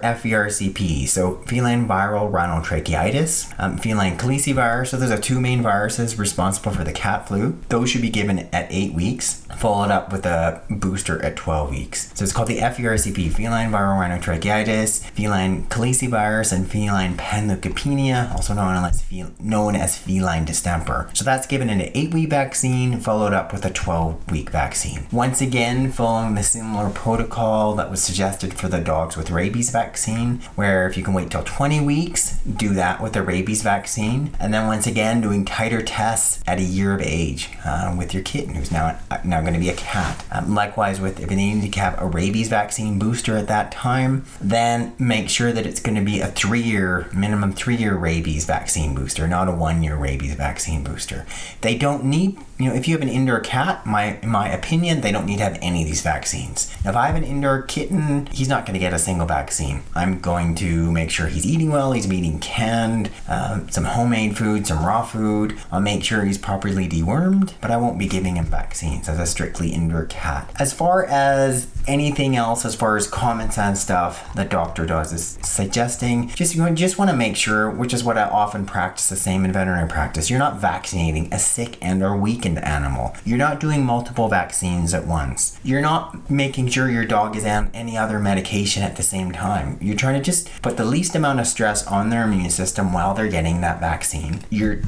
FVRCP, 0.77 1.07
so 1.07 1.35
feline 1.47 1.87
viral 1.87 2.31
rhinotracheitis, 2.31 3.53
um, 3.59 3.77
feline 3.77 4.17
calicivirus. 4.17 4.87
So 4.87 4.97
those 4.97 5.11
are 5.11 5.17
two 5.17 5.39
main 5.39 5.61
viruses 5.61 6.17
responsible 6.17 6.71
for 6.71 6.83
the 6.83 6.93
cat 6.93 7.27
flu. 7.27 7.57
Those 7.69 7.89
should 7.89 8.01
be 8.01 8.09
given 8.09 8.39
at 8.53 8.67
eight 8.69 8.93
weeks, 8.93 9.45
followed 9.57 9.91
up 9.91 10.11
with 10.11 10.25
a 10.25 10.61
booster 10.69 11.23
at 11.23 11.35
12 11.35 11.69
weeks. 11.69 12.11
So 12.15 12.23
it's 12.23 12.33
called 12.33 12.49
the 12.49 12.59
FVRCP 12.59 13.33
feline 13.33 13.71
viral 13.71 13.97
rhinotracheitis, 13.97 15.03
feline 15.11 15.65
calicivirus, 15.67 16.53
and 16.53 16.69
feline 16.69 17.17
panleukopenia, 17.17 18.31
also 18.31 18.53
known 18.53 18.75
as, 18.85 19.01
fel- 19.01 19.31
known 19.39 19.75
as 19.75 19.97
feline 19.97 20.45
distemper. 20.45 21.09
So 21.13 21.23
that's 21.23 21.47
given 21.47 21.69
in 21.69 21.81
an 21.81 21.91
8 21.93 22.13
week 22.13 22.29
vaccine, 22.29 22.99
followed 22.99 23.33
up 23.33 23.51
with 23.51 23.65
a 23.65 23.71
12 23.71 24.31
week 24.31 24.49
vaccine. 24.49 25.07
Once 25.11 25.41
again, 25.41 25.91
following 25.91 26.35
the 26.35 26.43
similar 26.43 26.89
protocol 26.89 27.75
that 27.75 27.89
was 27.89 28.01
suggested 28.01 28.53
for 28.53 28.67
the 28.67 28.79
dogs 28.79 29.17
with 29.17 29.31
rabies 29.31 29.69
vaccine, 29.69 30.39
where 30.55 30.66
if 30.87 30.97
you 30.97 31.03
can 31.03 31.13
wait 31.13 31.31
till 31.31 31.43
20 31.43 31.81
weeks, 31.81 32.37
do 32.39 32.73
that 32.73 33.01
with 33.01 33.13
the 33.13 33.21
rabies 33.21 33.61
vaccine. 33.61 34.31
And 34.39 34.53
then 34.53 34.67
once 34.67 34.87
again, 34.87 35.21
doing 35.21 35.45
titer 35.45 35.83
tests 35.85 36.41
at 36.47 36.59
a 36.59 36.63
year 36.63 36.93
of 36.93 37.01
age 37.01 37.49
uh, 37.65 37.95
with 37.97 38.13
your 38.13 38.23
kitten, 38.23 38.55
who's 38.55 38.71
now, 38.71 38.99
now 39.23 39.41
going 39.41 39.53
to 39.53 39.59
be 39.59 39.69
a 39.69 39.75
cat. 39.75 40.23
Um, 40.31 40.53
likewise, 40.53 40.99
with 40.99 41.19
if 41.19 41.29
they 41.29 41.35
need 41.35 41.71
to 41.71 41.79
have 41.79 42.01
a 42.01 42.05
rabies 42.05 42.49
vaccine 42.49 42.99
booster 42.99 43.35
at 43.37 43.47
that 43.47 43.71
time, 43.71 44.25
then 44.39 44.93
make 44.99 45.29
sure 45.29 45.51
that 45.51 45.65
it's 45.65 45.79
going 45.79 45.95
to 45.95 46.03
be 46.03 46.19
a 46.19 46.27
three 46.27 46.61
year, 46.61 47.07
minimum 47.13 47.53
three 47.53 47.75
year 47.75 47.95
rabies 47.95 48.45
vaccine 48.45 48.95
booster, 48.95 49.27
not 49.27 49.47
a 49.47 49.51
one 49.51 49.83
year 49.83 49.95
rabies 49.95 50.35
vaccine 50.35 50.83
booster. 50.83 51.25
They 51.61 51.77
don't 51.77 52.03
need, 52.05 52.37
you 52.57 52.69
know, 52.69 52.75
if 52.75 52.87
you 52.87 52.93
have 52.95 53.01
an 53.01 53.09
indoor 53.09 53.39
cat, 53.39 53.85
my 53.85 54.19
my 54.23 54.49
opinion, 54.49 55.01
they 55.01 55.11
don't 55.11 55.25
need 55.25 55.37
to 55.37 55.43
have 55.43 55.59
any 55.61 55.83
of 55.83 55.87
these 55.87 56.01
vaccines. 56.01 56.73
Now, 56.83 56.91
if 56.91 56.95
I 56.95 57.07
have 57.07 57.15
an 57.15 57.23
indoor 57.23 57.61
kitten, 57.61 58.27
he's 58.27 58.49
not 58.49 58.65
going 58.65 58.73
to 58.73 58.79
get 58.79 58.93
a 58.93 58.99
single 58.99 59.27
vaccine. 59.27 59.83
I'm 59.95 60.19
going 60.19 60.55
to 60.57 60.91
make 60.91 61.09
sure 61.09 61.27
he's 61.27 61.45
eating 61.45 61.71
well, 61.71 61.91
he's 61.91 62.11
eating 62.11 62.39
canned, 62.39 63.09
uh, 63.27 63.61
some 63.69 63.85
homemade 63.85 64.37
food, 64.37 64.67
some 64.67 64.85
raw 64.85 65.03
food. 65.03 65.57
I'll 65.71 65.81
make 65.81 66.03
sure 66.03 66.25
he's 66.25 66.37
properly 66.37 66.87
dewormed, 66.87 67.53
but 67.61 67.71
I 67.71 67.77
won't 67.77 67.97
be 67.97 68.07
giving 68.07 68.35
him 68.35 68.45
vaccines 68.45 69.09
as 69.09 69.19
a 69.19 69.25
strictly 69.25 69.69
indoor 69.69 70.05
cat. 70.05 70.51
As 70.59 70.73
far 70.73 71.05
as 71.05 71.67
anything 71.87 72.35
else, 72.35 72.65
as 72.65 72.75
far 72.75 72.97
as 72.97 73.07
common 73.07 73.49
sense 73.51 73.79
stuff 73.79 74.33
the 74.35 74.43
doctor 74.43 74.85
does 74.85 75.13
is 75.13 75.37
suggesting 75.41 76.27
just 76.29 76.55
you 76.55 76.69
just 76.71 76.97
want 76.97 77.09
to 77.09 77.15
make 77.15 77.35
sure, 77.35 77.69
which 77.69 77.93
is 77.93 78.03
what 78.03 78.17
I 78.17 78.23
often 78.23 78.65
practice 78.65 79.09
the 79.09 79.15
same 79.15 79.45
in 79.45 79.53
veterinary 79.53 79.87
practice. 79.87 80.29
You're 80.29 80.39
not 80.39 80.59
vaccinating 80.59 81.33
a 81.33 81.39
sick 81.39 81.77
and 81.81 82.03
or 82.03 82.15
weakened 82.15 82.63
animal. 82.63 83.15
You're 83.25 83.37
not 83.37 83.59
doing 83.59 83.85
multiple 83.85 84.27
vaccines 84.27 84.93
at 84.93 85.07
once. 85.07 85.57
You're 85.63 85.81
not 85.81 86.29
making 86.29 86.69
sure 86.69 86.89
your 86.89 87.05
dog 87.05 87.35
is 87.35 87.45
on 87.45 87.71
any 87.73 87.97
other 87.97 88.19
medication 88.19 88.83
at 88.83 88.95
the 88.95 89.03
same 89.03 89.31
time. 89.31 89.77
You're 89.81 89.95
trying 89.95 90.19
to 90.19 90.23
just 90.23 90.46
put 90.61 90.77
the 90.77 90.85
least 90.85 91.15
amount 91.15 91.39
of 91.39 91.47
stress 91.47 91.85
on 91.87 92.09
their 92.09 92.23
immune 92.23 92.49
system 92.49 92.93
while 92.93 93.13
they're 93.13 93.27
getting 93.27 93.61
that 93.61 93.79
vaccine. 93.79 94.41
You're 94.49 94.81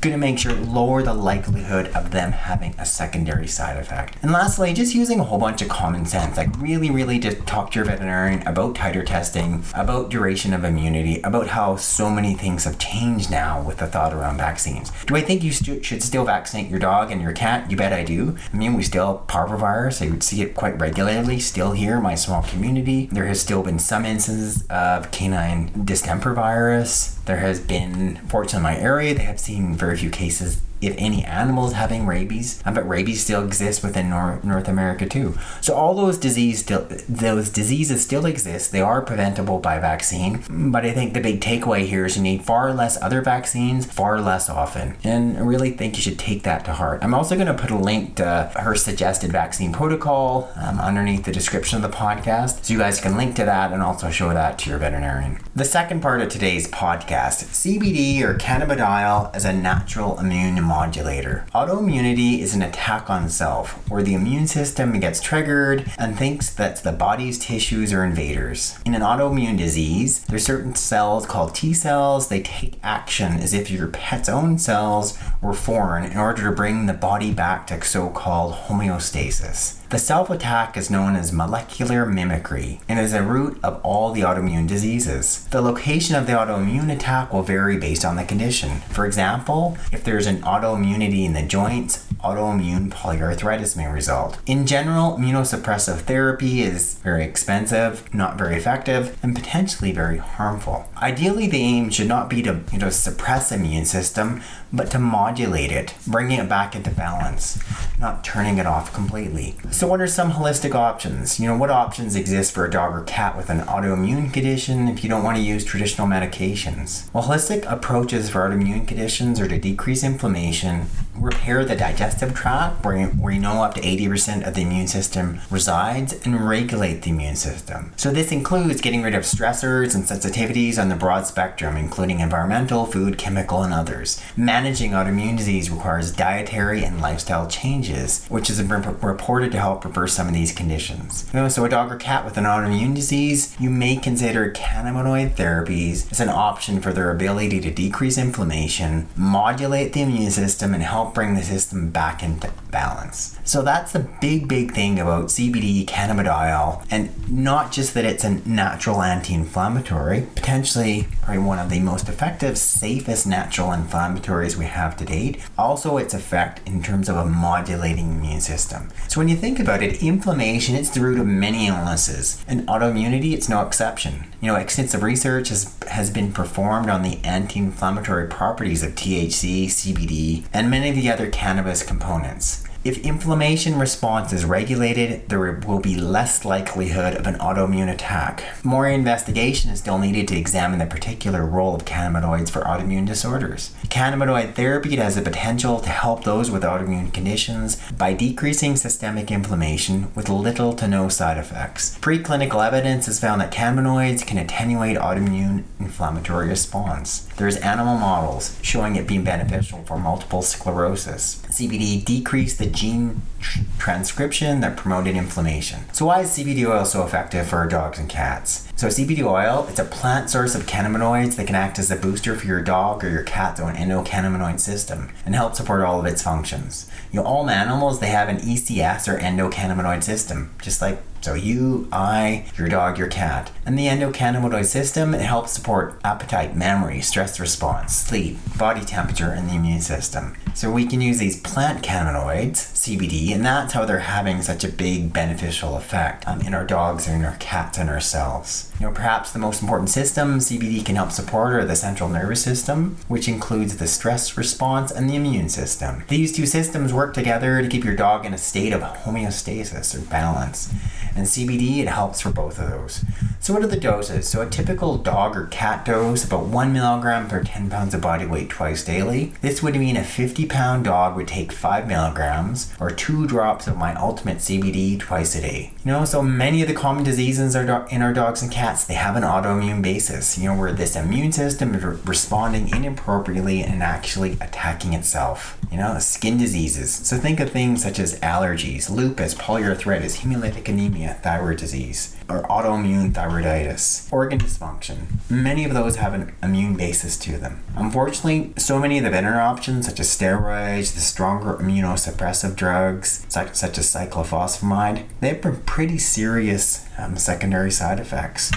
going 0.00 0.12
to 0.12 0.18
make 0.18 0.38
sure 0.38 0.52
lower 0.52 1.02
the 1.02 1.14
likelihood 1.14 1.88
of 1.88 2.10
them 2.10 2.32
having 2.32 2.74
a 2.78 2.86
secondary 2.86 3.46
side 3.46 3.76
effect. 3.76 4.16
And 4.22 4.32
lastly, 4.32 4.72
just 4.72 4.94
using 4.94 5.20
a 5.20 5.24
whole 5.24 5.38
bunch 5.38 5.62
of 5.62 5.68
common 5.68 6.06
sense, 6.06 6.36
like 6.36 6.48
really, 6.58 6.90
really 6.90 7.18
just 7.18 7.46
talk 7.46 7.70
to 7.72 7.78
your 7.78 7.84
veterinarian 7.84 8.46
about 8.46 8.74
titer 8.74 9.04
testing, 9.04 9.62
about 9.74 10.10
duration 10.10 10.54
of 10.54 10.64
immunity, 10.64 11.20
about 11.22 11.48
how 11.48 11.76
so 11.76 12.10
many 12.10 12.34
things 12.34 12.64
have 12.64 12.78
changed 12.78 13.30
now 13.30 13.62
with 13.62 13.78
the 13.78 13.86
thought 13.86 14.12
around 14.12 14.38
vaccines. 14.38 14.90
Do 15.06 15.16
I 15.16 15.20
think 15.20 15.42
you 15.42 15.52
st- 15.52 15.84
should 15.84 16.02
still 16.02 16.24
vaccinate 16.24 16.70
your 16.70 16.78
dog 16.78 17.10
and 17.10 17.20
your 17.20 17.32
cat? 17.32 17.70
You 17.70 17.76
bet 17.76 17.92
I 17.92 18.04
do. 18.04 18.36
I 18.52 18.56
mean, 18.56 18.74
we 18.74 18.82
still 18.82 19.18
have 19.18 19.26
parvovirus. 19.26 20.04
I 20.04 20.10
would 20.10 20.22
see 20.22 20.42
it 20.42 20.54
quite 20.54 20.78
regularly 20.80 21.38
still 21.40 21.72
here 21.72 21.96
in 21.96 22.02
my 22.02 22.14
small 22.14 22.42
community. 22.42 23.08
There 23.12 23.26
has 23.26 23.40
still 23.40 23.62
been 23.62 23.78
some 23.78 24.04
instances 24.04 24.66
of 24.68 25.10
canine 25.10 25.84
distemper 25.84 26.32
virus. 26.32 27.13
There 27.26 27.38
has 27.38 27.58
been, 27.60 28.16
fortunately, 28.28 28.58
in 28.58 28.62
my 28.62 28.76
area, 28.76 29.14
they 29.14 29.22
have 29.22 29.40
seen 29.40 29.74
very 29.74 29.96
few 29.96 30.10
cases 30.10 30.60
if 30.86 30.94
any 30.98 31.24
animals 31.24 31.72
having 31.72 32.06
rabies. 32.06 32.62
But 32.64 32.88
rabies 32.88 33.22
still 33.22 33.44
exists 33.44 33.82
within 33.82 34.10
Nor- 34.10 34.40
North 34.42 34.68
America 34.68 35.06
too. 35.06 35.34
So 35.60 35.74
all 35.74 35.94
those 35.94 36.18
disease 36.18 36.60
still 36.60 36.86
those 37.08 37.50
diseases 37.50 38.02
still 38.02 38.26
exist. 38.26 38.72
They 38.72 38.80
are 38.80 39.02
preventable 39.02 39.58
by 39.58 39.78
vaccine. 39.78 40.42
But 40.48 40.84
I 40.84 40.92
think 40.92 41.14
the 41.14 41.20
big 41.20 41.40
takeaway 41.40 41.86
here 41.86 42.04
is 42.04 42.16
you 42.16 42.22
need 42.22 42.44
far 42.44 42.72
less 42.72 43.00
other 43.00 43.20
vaccines 43.22 43.86
far 43.86 44.20
less 44.20 44.48
often. 44.48 44.96
And 45.04 45.36
I 45.36 45.40
really 45.40 45.70
think 45.70 45.96
you 45.96 46.02
should 46.02 46.18
take 46.18 46.42
that 46.42 46.64
to 46.64 46.72
heart. 46.72 47.00
I'm 47.02 47.14
also 47.14 47.34
going 47.34 47.46
to 47.46 47.54
put 47.54 47.70
a 47.70 47.78
link 47.78 48.16
to 48.16 48.50
her 48.56 48.74
suggested 48.74 49.32
vaccine 49.32 49.72
protocol 49.72 50.50
um, 50.56 50.80
underneath 50.80 51.24
the 51.24 51.32
description 51.32 51.82
of 51.82 51.90
the 51.90 51.96
podcast, 51.96 52.64
so 52.64 52.72
you 52.72 52.78
guys 52.78 53.00
can 53.00 53.16
link 53.16 53.36
to 53.36 53.44
that 53.44 53.72
and 53.72 53.82
also 53.82 54.10
show 54.10 54.32
that 54.32 54.58
to 54.60 54.70
your 54.70 54.78
veterinarian. 54.78 55.38
The 55.54 55.64
second 55.64 56.00
part 56.00 56.20
of 56.20 56.28
today's 56.28 56.66
podcast, 56.68 57.44
CBD 57.44 58.20
or 58.22 58.34
cannabidiol 58.36 59.34
as 59.34 59.44
a 59.44 59.52
natural 59.52 60.18
immune 60.18 60.58
modulator. 60.74 61.46
Autoimmunity 61.54 62.40
is 62.40 62.52
an 62.52 62.60
attack 62.60 63.08
on 63.08 63.28
self, 63.28 63.88
where 63.88 64.02
the 64.02 64.14
immune 64.14 64.48
system 64.48 64.98
gets 64.98 65.20
triggered 65.20 65.88
and 65.98 66.18
thinks 66.18 66.50
that 66.50 66.82
the 66.82 66.90
body's 66.90 67.38
tissues 67.38 67.92
are 67.92 68.04
invaders. 68.04 68.76
In 68.84 68.96
an 68.96 69.02
autoimmune 69.02 69.56
disease, 69.56 70.24
there's 70.24 70.44
certain 70.44 70.74
cells 70.74 71.26
called 71.26 71.54
T 71.54 71.72
cells. 71.74 72.26
They 72.26 72.42
take 72.42 72.80
action 72.82 73.34
as 73.34 73.54
if 73.54 73.70
your 73.70 73.86
pet's 73.86 74.28
own 74.28 74.58
cells 74.58 75.16
were 75.40 75.54
foreign 75.54 76.10
in 76.10 76.18
order 76.18 76.42
to 76.42 76.50
bring 76.50 76.86
the 76.86 76.92
body 76.92 77.32
back 77.32 77.68
to 77.68 77.80
so-called 77.84 78.54
homeostasis. 78.66 79.78
The 79.90 79.98
self 79.98 80.30
attack 80.30 80.76
is 80.76 80.90
known 80.90 81.14
as 81.14 81.32
molecular 81.32 82.06
mimicry 82.06 82.80
and 82.88 82.98
is 82.98 83.12
the 83.12 83.22
root 83.22 83.60
of 83.62 83.80
all 83.82 84.12
the 84.12 84.22
autoimmune 84.22 84.66
diseases. 84.66 85.46
The 85.50 85.60
location 85.60 86.16
of 86.16 86.26
the 86.26 86.32
autoimmune 86.32 86.90
attack 86.90 87.32
will 87.32 87.42
vary 87.42 87.76
based 87.76 88.04
on 88.04 88.16
the 88.16 88.24
condition. 88.24 88.80
For 88.90 89.06
example, 89.06 89.76
if 89.92 90.02
there's 90.02 90.26
an 90.26 90.40
autoimmunity 90.42 91.24
in 91.24 91.34
the 91.34 91.42
joints, 91.42 92.03
autoimmune 92.24 92.90
polyarthritis 92.90 93.76
may 93.76 93.86
result. 93.86 94.38
In 94.46 94.66
general, 94.66 95.18
immunosuppressive 95.18 96.00
therapy 96.00 96.62
is 96.62 96.94
very 97.04 97.24
expensive, 97.24 98.12
not 98.14 98.38
very 98.38 98.56
effective, 98.56 99.16
and 99.22 99.36
potentially 99.36 99.92
very 99.92 100.16
harmful. 100.16 100.88
Ideally, 100.96 101.46
the 101.46 101.58
aim 101.58 101.90
should 101.90 102.08
not 102.08 102.30
be 102.30 102.42
to 102.42 102.60
you 102.72 102.78
know, 102.78 102.90
suppress 102.90 103.50
the 103.50 103.56
immune 103.56 103.84
system, 103.84 104.40
but 104.72 104.90
to 104.90 104.98
modulate 104.98 105.70
it, 105.70 105.94
bringing 106.06 106.40
it 106.40 106.48
back 106.48 106.74
into 106.74 106.90
balance, 106.90 107.62
not 107.98 108.24
turning 108.24 108.58
it 108.58 108.66
off 108.66 108.92
completely. 108.92 109.56
So, 109.70 109.86
what 109.86 110.00
are 110.00 110.06
some 110.06 110.32
holistic 110.32 110.74
options? 110.74 111.38
You 111.38 111.48
know, 111.48 111.56
what 111.56 111.70
options 111.70 112.16
exist 112.16 112.52
for 112.52 112.64
a 112.64 112.70
dog 112.70 112.94
or 112.94 113.02
cat 113.02 113.36
with 113.36 113.50
an 113.50 113.60
autoimmune 113.60 114.32
condition 114.32 114.88
if 114.88 115.04
you 115.04 115.10
don't 115.10 115.22
want 115.22 115.36
to 115.36 115.42
use 115.42 115.64
traditional 115.64 116.08
medications? 116.08 117.12
Well, 117.12 117.24
holistic 117.24 117.70
approaches 117.70 118.30
for 118.30 118.40
autoimmune 118.40 118.88
conditions 118.88 119.40
are 119.40 119.48
to 119.48 119.58
decrease 119.58 120.02
inflammation, 120.02 120.86
repair 121.16 121.64
the 121.64 121.76
digestive 121.76 122.34
tract, 122.34 122.84
where 122.84 123.06
where 123.06 123.32
you 123.32 123.40
know 123.40 123.62
up 123.62 123.74
to 123.74 123.80
80% 123.80 124.46
of 124.46 124.54
the 124.54 124.62
immune 124.62 124.86
system 124.86 125.40
resides, 125.50 126.12
and 126.24 126.46
regulate 126.46 127.02
the 127.02 127.10
immune 127.10 127.36
system. 127.36 127.92
So, 127.96 128.10
this 128.10 128.32
includes 128.32 128.80
getting 128.80 129.02
rid 129.02 129.14
of 129.14 129.22
stressors 129.22 129.94
and 129.94 130.04
sensitivities 130.04 130.78
on 130.78 130.88
the 130.88 130.94
broad 130.94 131.26
spectrum, 131.26 131.76
including 131.76 132.20
environmental, 132.20 132.86
food, 132.86 133.18
chemical, 133.18 133.62
and 133.62 133.72
others. 133.72 134.20
Managing 134.36 134.92
autoimmune 134.92 135.36
disease 135.36 135.70
requires 135.70 136.12
dietary 136.12 136.84
and 136.84 137.00
lifestyle 137.00 137.46
changes, 137.48 138.26
which 138.28 138.48
has 138.48 138.60
been 138.60 138.82
reported 139.00 139.52
to 139.52 139.58
help 139.58 139.84
reverse 139.84 140.14
some 140.14 140.28
of 140.28 140.34
these 140.34 140.52
conditions. 140.52 141.28
You 141.32 141.40
know, 141.40 141.48
so, 141.48 141.64
a 141.64 141.68
dog 141.68 141.92
or 141.92 141.96
cat 141.96 142.24
with 142.24 142.36
an 142.36 142.44
autoimmune 142.44 142.94
disease, 142.94 143.54
you 143.58 143.70
may 143.70 143.96
consider 143.96 144.52
cannabinoid 144.52 145.34
therapies 145.34 146.10
as 146.10 146.20
an 146.20 146.28
option 146.28 146.80
for 146.80 146.92
their 146.92 147.10
ability 147.10 147.60
to 147.60 147.70
decrease 147.70 148.18
inflammation, 148.18 149.08
modulate 149.16 149.92
the 149.92 150.02
immune 150.02 150.30
system, 150.30 150.74
and 150.74 150.82
help 150.82 151.03
bring 151.12 151.34
the 151.34 151.42
system 151.42 151.90
back 151.90 152.22
into 152.22 152.50
balance. 152.74 153.38
So 153.44 153.62
that's 153.62 153.92
the 153.92 154.00
big, 154.20 154.48
big 154.48 154.72
thing 154.72 154.98
about 154.98 155.26
CBD 155.26 155.86
cannabidiol, 155.86 156.84
and 156.90 157.08
not 157.30 157.70
just 157.70 157.94
that 157.94 158.04
it's 158.04 158.24
a 158.24 158.30
natural 158.48 159.00
anti-inflammatory, 159.00 160.26
potentially 160.34 161.06
probably 161.22 161.42
one 161.42 161.60
of 161.60 161.70
the 161.70 161.78
most 161.78 162.08
effective, 162.08 162.58
safest 162.58 163.26
natural 163.26 163.68
inflammatories 163.68 164.56
we 164.56 164.64
have 164.64 164.96
to 164.96 165.04
date. 165.04 165.40
Also, 165.56 165.98
its 165.98 166.14
effect 166.14 166.66
in 166.66 166.82
terms 166.82 167.08
of 167.08 167.16
a 167.16 167.24
modulating 167.24 168.10
immune 168.10 168.40
system. 168.40 168.88
So 169.06 169.20
when 169.20 169.28
you 169.28 169.36
think 169.36 169.60
about 169.60 169.82
it, 169.82 170.02
inflammation 170.02 170.74
it's 170.74 170.90
the 170.90 171.00
root 171.00 171.20
of 171.20 171.26
many 171.26 171.68
illnesses, 171.68 172.44
and 172.48 172.66
autoimmunity 172.66 173.32
it's 173.32 173.48
no 173.48 173.64
exception. 173.64 174.24
You 174.40 174.48
know, 174.48 174.56
extensive 174.56 175.02
research 175.02 175.48
has 175.50 175.74
has 175.90 176.10
been 176.10 176.32
performed 176.32 176.90
on 176.90 177.02
the 177.02 177.18
anti-inflammatory 177.24 178.26
properties 178.28 178.82
of 178.82 178.92
THC, 178.92 179.66
CBD, 179.66 180.44
and 180.52 180.70
many 180.70 180.88
of 180.90 180.96
the 180.96 181.10
other 181.10 181.30
cannabis 181.30 181.82
components. 181.82 182.63
If 182.84 182.98
inflammation 182.98 183.78
response 183.78 184.30
is 184.34 184.44
regulated, 184.44 185.30
there 185.30 185.58
will 185.66 185.80
be 185.80 185.96
less 185.96 186.44
likelihood 186.44 187.14
of 187.14 187.26
an 187.26 187.36
autoimmune 187.36 187.90
attack. 187.90 188.44
More 188.62 188.86
investigation 188.86 189.70
is 189.70 189.78
still 189.78 189.98
needed 189.98 190.28
to 190.28 190.36
examine 190.36 190.80
the 190.80 190.84
particular 190.84 191.46
role 191.46 191.74
of 191.74 191.86
cannabinoids 191.86 192.50
for 192.50 192.60
autoimmune 192.60 193.06
disorders. 193.06 193.74
Cannabinoid 193.86 194.52
therapy 194.52 194.96
has 194.96 195.14
the 195.14 195.22
potential 195.22 195.80
to 195.80 195.88
help 195.88 196.24
those 196.24 196.50
with 196.50 196.62
autoimmune 196.62 197.10
conditions 197.10 197.80
by 197.92 198.12
decreasing 198.12 198.76
systemic 198.76 199.30
inflammation 199.30 200.12
with 200.14 200.28
little 200.28 200.74
to 200.74 200.86
no 200.86 201.08
side 201.08 201.38
effects. 201.38 201.96
Preclinical 202.00 202.62
evidence 202.62 203.06
has 203.06 203.18
found 203.18 203.40
that 203.40 203.50
cannabinoids 203.50 204.26
can 204.26 204.36
attenuate 204.36 204.98
autoimmune 204.98 205.64
inflammatory 205.80 206.48
response. 206.48 207.26
There's 207.36 207.56
animal 207.56 207.98
models 207.98 208.56
showing 208.62 208.94
it 208.94 209.08
being 209.08 209.24
beneficial 209.24 209.82
for 209.84 209.98
multiple 209.98 210.42
sclerosis. 210.42 211.42
CBD 211.48 212.04
decreased 212.04 212.58
the 212.58 212.66
gene 212.66 213.22
tr- 213.40 213.60
transcription 213.78 214.60
that 214.60 214.76
promoted 214.76 215.16
inflammation. 215.16 215.80
So 215.92 216.06
why 216.06 216.20
is 216.20 216.30
CBD 216.30 216.64
oil 216.68 216.84
so 216.84 217.04
effective 217.04 217.48
for 217.48 217.66
dogs 217.66 217.98
and 217.98 218.08
cats? 218.08 218.68
So 218.76 218.88
CBD 218.88 219.24
oil, 219.24 219.66
it's 219.70 219.78
a 219.78 219.84
plant 219.84 220.30
source 220.30 220.56
of 220.56 220.66
cannabinoids 220.66 221.36
that 221.36 221.46
can 221.46 221.54
act 221.54 221.78
as 221.78 221.92
a 221.92 221.96
booster 221.96 222.34
for 222.34 222.44
your 222.44 222.60
dog 222.60 223.04
or 223.04 223.08
your 223.08 223.22
cat's 223.22 223.60
own 223.60 223.74
endocannabinoid 223.74 224.58
system 224.58 225.10
and 225.24 225.36
help 225.36 225.54
support 225.54 225.82
all 225.82 226.00
of 226.00 226.06
its 226.06 226.22
functions. 226.22 226.90
You 227.12 227.20
know, 227.20 227.26
all 227.26 227.48
animals 227.48 228.00
they 228.00 228.08
have 228.08 228.28
an 228.28 228.38
ECS 228.38 229.06
or 229.06 229.16
endocannabinoid 229.16 230.02
system, 230.02 230.52
just 230.60 230.82
like 230.82 231.00
so 231.24 231.32
you, 231.32 231.88
I, 231.90 232.44
your 232.58 232.68
dog, 232.68 232.98
your 232.98 233.08
cat. 233.08 233.50
And 233.64 233.78
the 233.78 233.86
endocannabinoid 233.86 234.66
system, 234.66 235.14
it 235.14 235.22
helps 235.22 235.52
support 235.52 235.98
appetite, 236.04 236.54
memory, 236.54 237.00
stress 237.00 237.40
response, 237.40 237.96
sleep, 237.96 238.36
body 238.58 238.84
temperature, 238.84 239.30
and 239.30 239.48
the 239.48 239.54
immune 239.54 239.80
system. 239.80 240.36
So 240.54 240.70
we 240.70 240.84
can 240.84 241.00
use 241.00 241.16
these 241.18 241.40
plant 241.40 241.82
cannabinoids, 241.82 242.73
CBD, 242.84 243.34
and 243.34 243.42
that's 243.42 243.72
how 243.72 243.86
they're 243.86 244.00
having 244.00 244.42
such 244.42 244.62
a 244.62 244.68
big 244.68 245.10
beneficial 245.10 245.74
effect 245.74 246.28
um, 246.28 246.42
in 246.42 246.52
our 246.52 246.66
dogs 246.66 247.06
and 247.06 247.16
in 247.16 247.24
our 247.24 247.36
cats 247.38 247.78
and 247.78 247.88
ourselves. 247.88 248.70
You 248.78 248.84
know, 248.84 248.92
perhaps 248.92 249.32
the 249.32 249.38
most 249.38 249.62
important 249.62 249.88
system 249.88 250.38
CBD 250.38 250.84
can 250.84 250.96
help 250.96 251.10
support 251.10 251.54
are 251.54 251.64
the 251.64 251.76
central 251.76 252.10
nervous 252.10 252.42
system, 252.42 252.98
which 253.08 253.26
includes 253.26 253.78
the 253.78 253.86
stress 253.86 254.36
response 254.36 254.92
and 254.92 255.08
the 255.08 255.16
immune 255.16 255.48
system. 255.48 256.04
These 256.08 256.36
two 256.36 256.44
systems 256.44 256.92
work 256.92 257.14
together 257.14 257.62
to 257.62 257.68
keep 257.68 257.84
your 257.84 257.96
dog 257.96 258.26
in 258.26 258.34
a 258.34 258.38
state 258.38 258.74
of 258.74 258.82
homeostasis 258.82 259.94
or 259.96 260.02
balance. 260.10 260.70
And 261.16 261.26
CBD, 261.26 261.78
it 261.78 261.88
helps 261.88 262.20
for 262.20 262.30
both 262.30 262.58
of 262.58 262.68
those. 262.70 263.02
So, 263.40 263.54
what 263.54 263.62
are 263.62 263.68
the 263.68 263.78
doses? 263.78 264.28
So, 264.28 264.42
a 264.42 264.50
typical 264.50 264.98
dog 264.98 265.36
or 265.36 265.46
cat 265.46 265.84
dose, 265.84 266.24
about 266.24 266.46
1 266.46 266.72
milligram 266.72 267.28
per 267.28 267.42
10 267.42 267.70
pounds 267.70 267.94
of 267.94 268.00
body 268.00 268.26
weight 268.26 268.50
twice 268.50 268.84
daily. 268.84 269.32
This 269.40 269.62
would 269.62 269.76
mean 269.76 269.96
a 269.96 270.04
50 270.04 270.46
pound 270.46 270.84
dog 270.84 271.14
would 271.16 271.28
take 271.28 271.52
5 271.52 271.86
milligrams 271.86 272.73
or 272.80 272.90
2 272.90 273.26
drops 273.26 273.66
of 273.66 273.76
my 273.76 273.94
ultimate 273.94 274.38
CBD 274.38 274.98
twice 274.98 275.34
a 275.34 275.40
day. 275.40 275.72
You 275.84 275.92
know, 275.92 276.04
so 276.04 276.22
many 276.22 276.62
of 276.62 276.68
the 276.68 276.74
common 276.74 277.04
diseases 277.04 277.54
in 277.54 278.02
our 278.02 278.12
dogs 278.12 278.42
and 278.42 278.50
cats, 278.50 278.84
they 278.84 278.94
have 278.94 279.16
an 279.16 279.22
autoimmune 279.22 279.82
basis, 279.82 280.38
you 280.38 280.48
know, 280.48 280.58
where 280.58 280.72
this 280.72 280.96
immune 280.96 281.32
system 281.32 281.74
is 281.74 281.84
re- 281.84 281.96
responding 282.04 282.68
inappropriately 282.68 283.62
and 283.62 283.82
actually 283.82 284.32
attacking 284.40 284.92
itself. 284.92 285.58
You 285.70 285.78
know, 285.78 285.98
skin 285.98 286.38
diseases. 286.38 286.94
So, 286.94 287.16
think 287.16 287.40
of 287.40 287.50
things 287.50 287.82
such 287.82 287.98
as 287.98 288.18
allergies, 288.20 288.88
lupus, 288.88 289.34
polyarthritis, 289.34 290.18
hemolytic 290.18 290.68
anemia, 290.68 291.18
thyroid 291.22 291.58
disease. 291.58 292.16
Or 292.28 292.42
autoimmune 292.44 293.12
thyroiditis, 293.12 294.12
organ 294.12 294.38
dysfunction. 294.38 295.06
Many 295.30 295.64
of 295.64 295.74
those 295.74 295.96
have 295.96 296.14
an 296.14 296.34
immune 296.42 296.76
basis 296.76 297.16
to 297.18 297.36
them. 297.36 297.62
Unfortunately, 297.76 298.52
so 298.56 298.78
many 298.78 298.98
of 298.98 299.04
the 299.04 299.10
better 299.10 299.40
options, 299.40 299.86
such 299.86 300.00
as 300.00 300.08
steroids, 300.08 300.94
the 300.94 301.00
stronger 301.00 301.54
immunosuppressive 301.54 302.56
drugs, 302.56 303.26
such, 303.28 303.54
such 303.54 303.78
as 303.78 303.86
cyclophosphamide, 303.86 305.04
they 305.20 305.28
have 305.28 305.66
pretty 305.66 305.98
serious 305.98 306.86
um, 306.98 307.16
secondary 307.16 307.70
side 307.70 308.00
effects. 308.00 308.52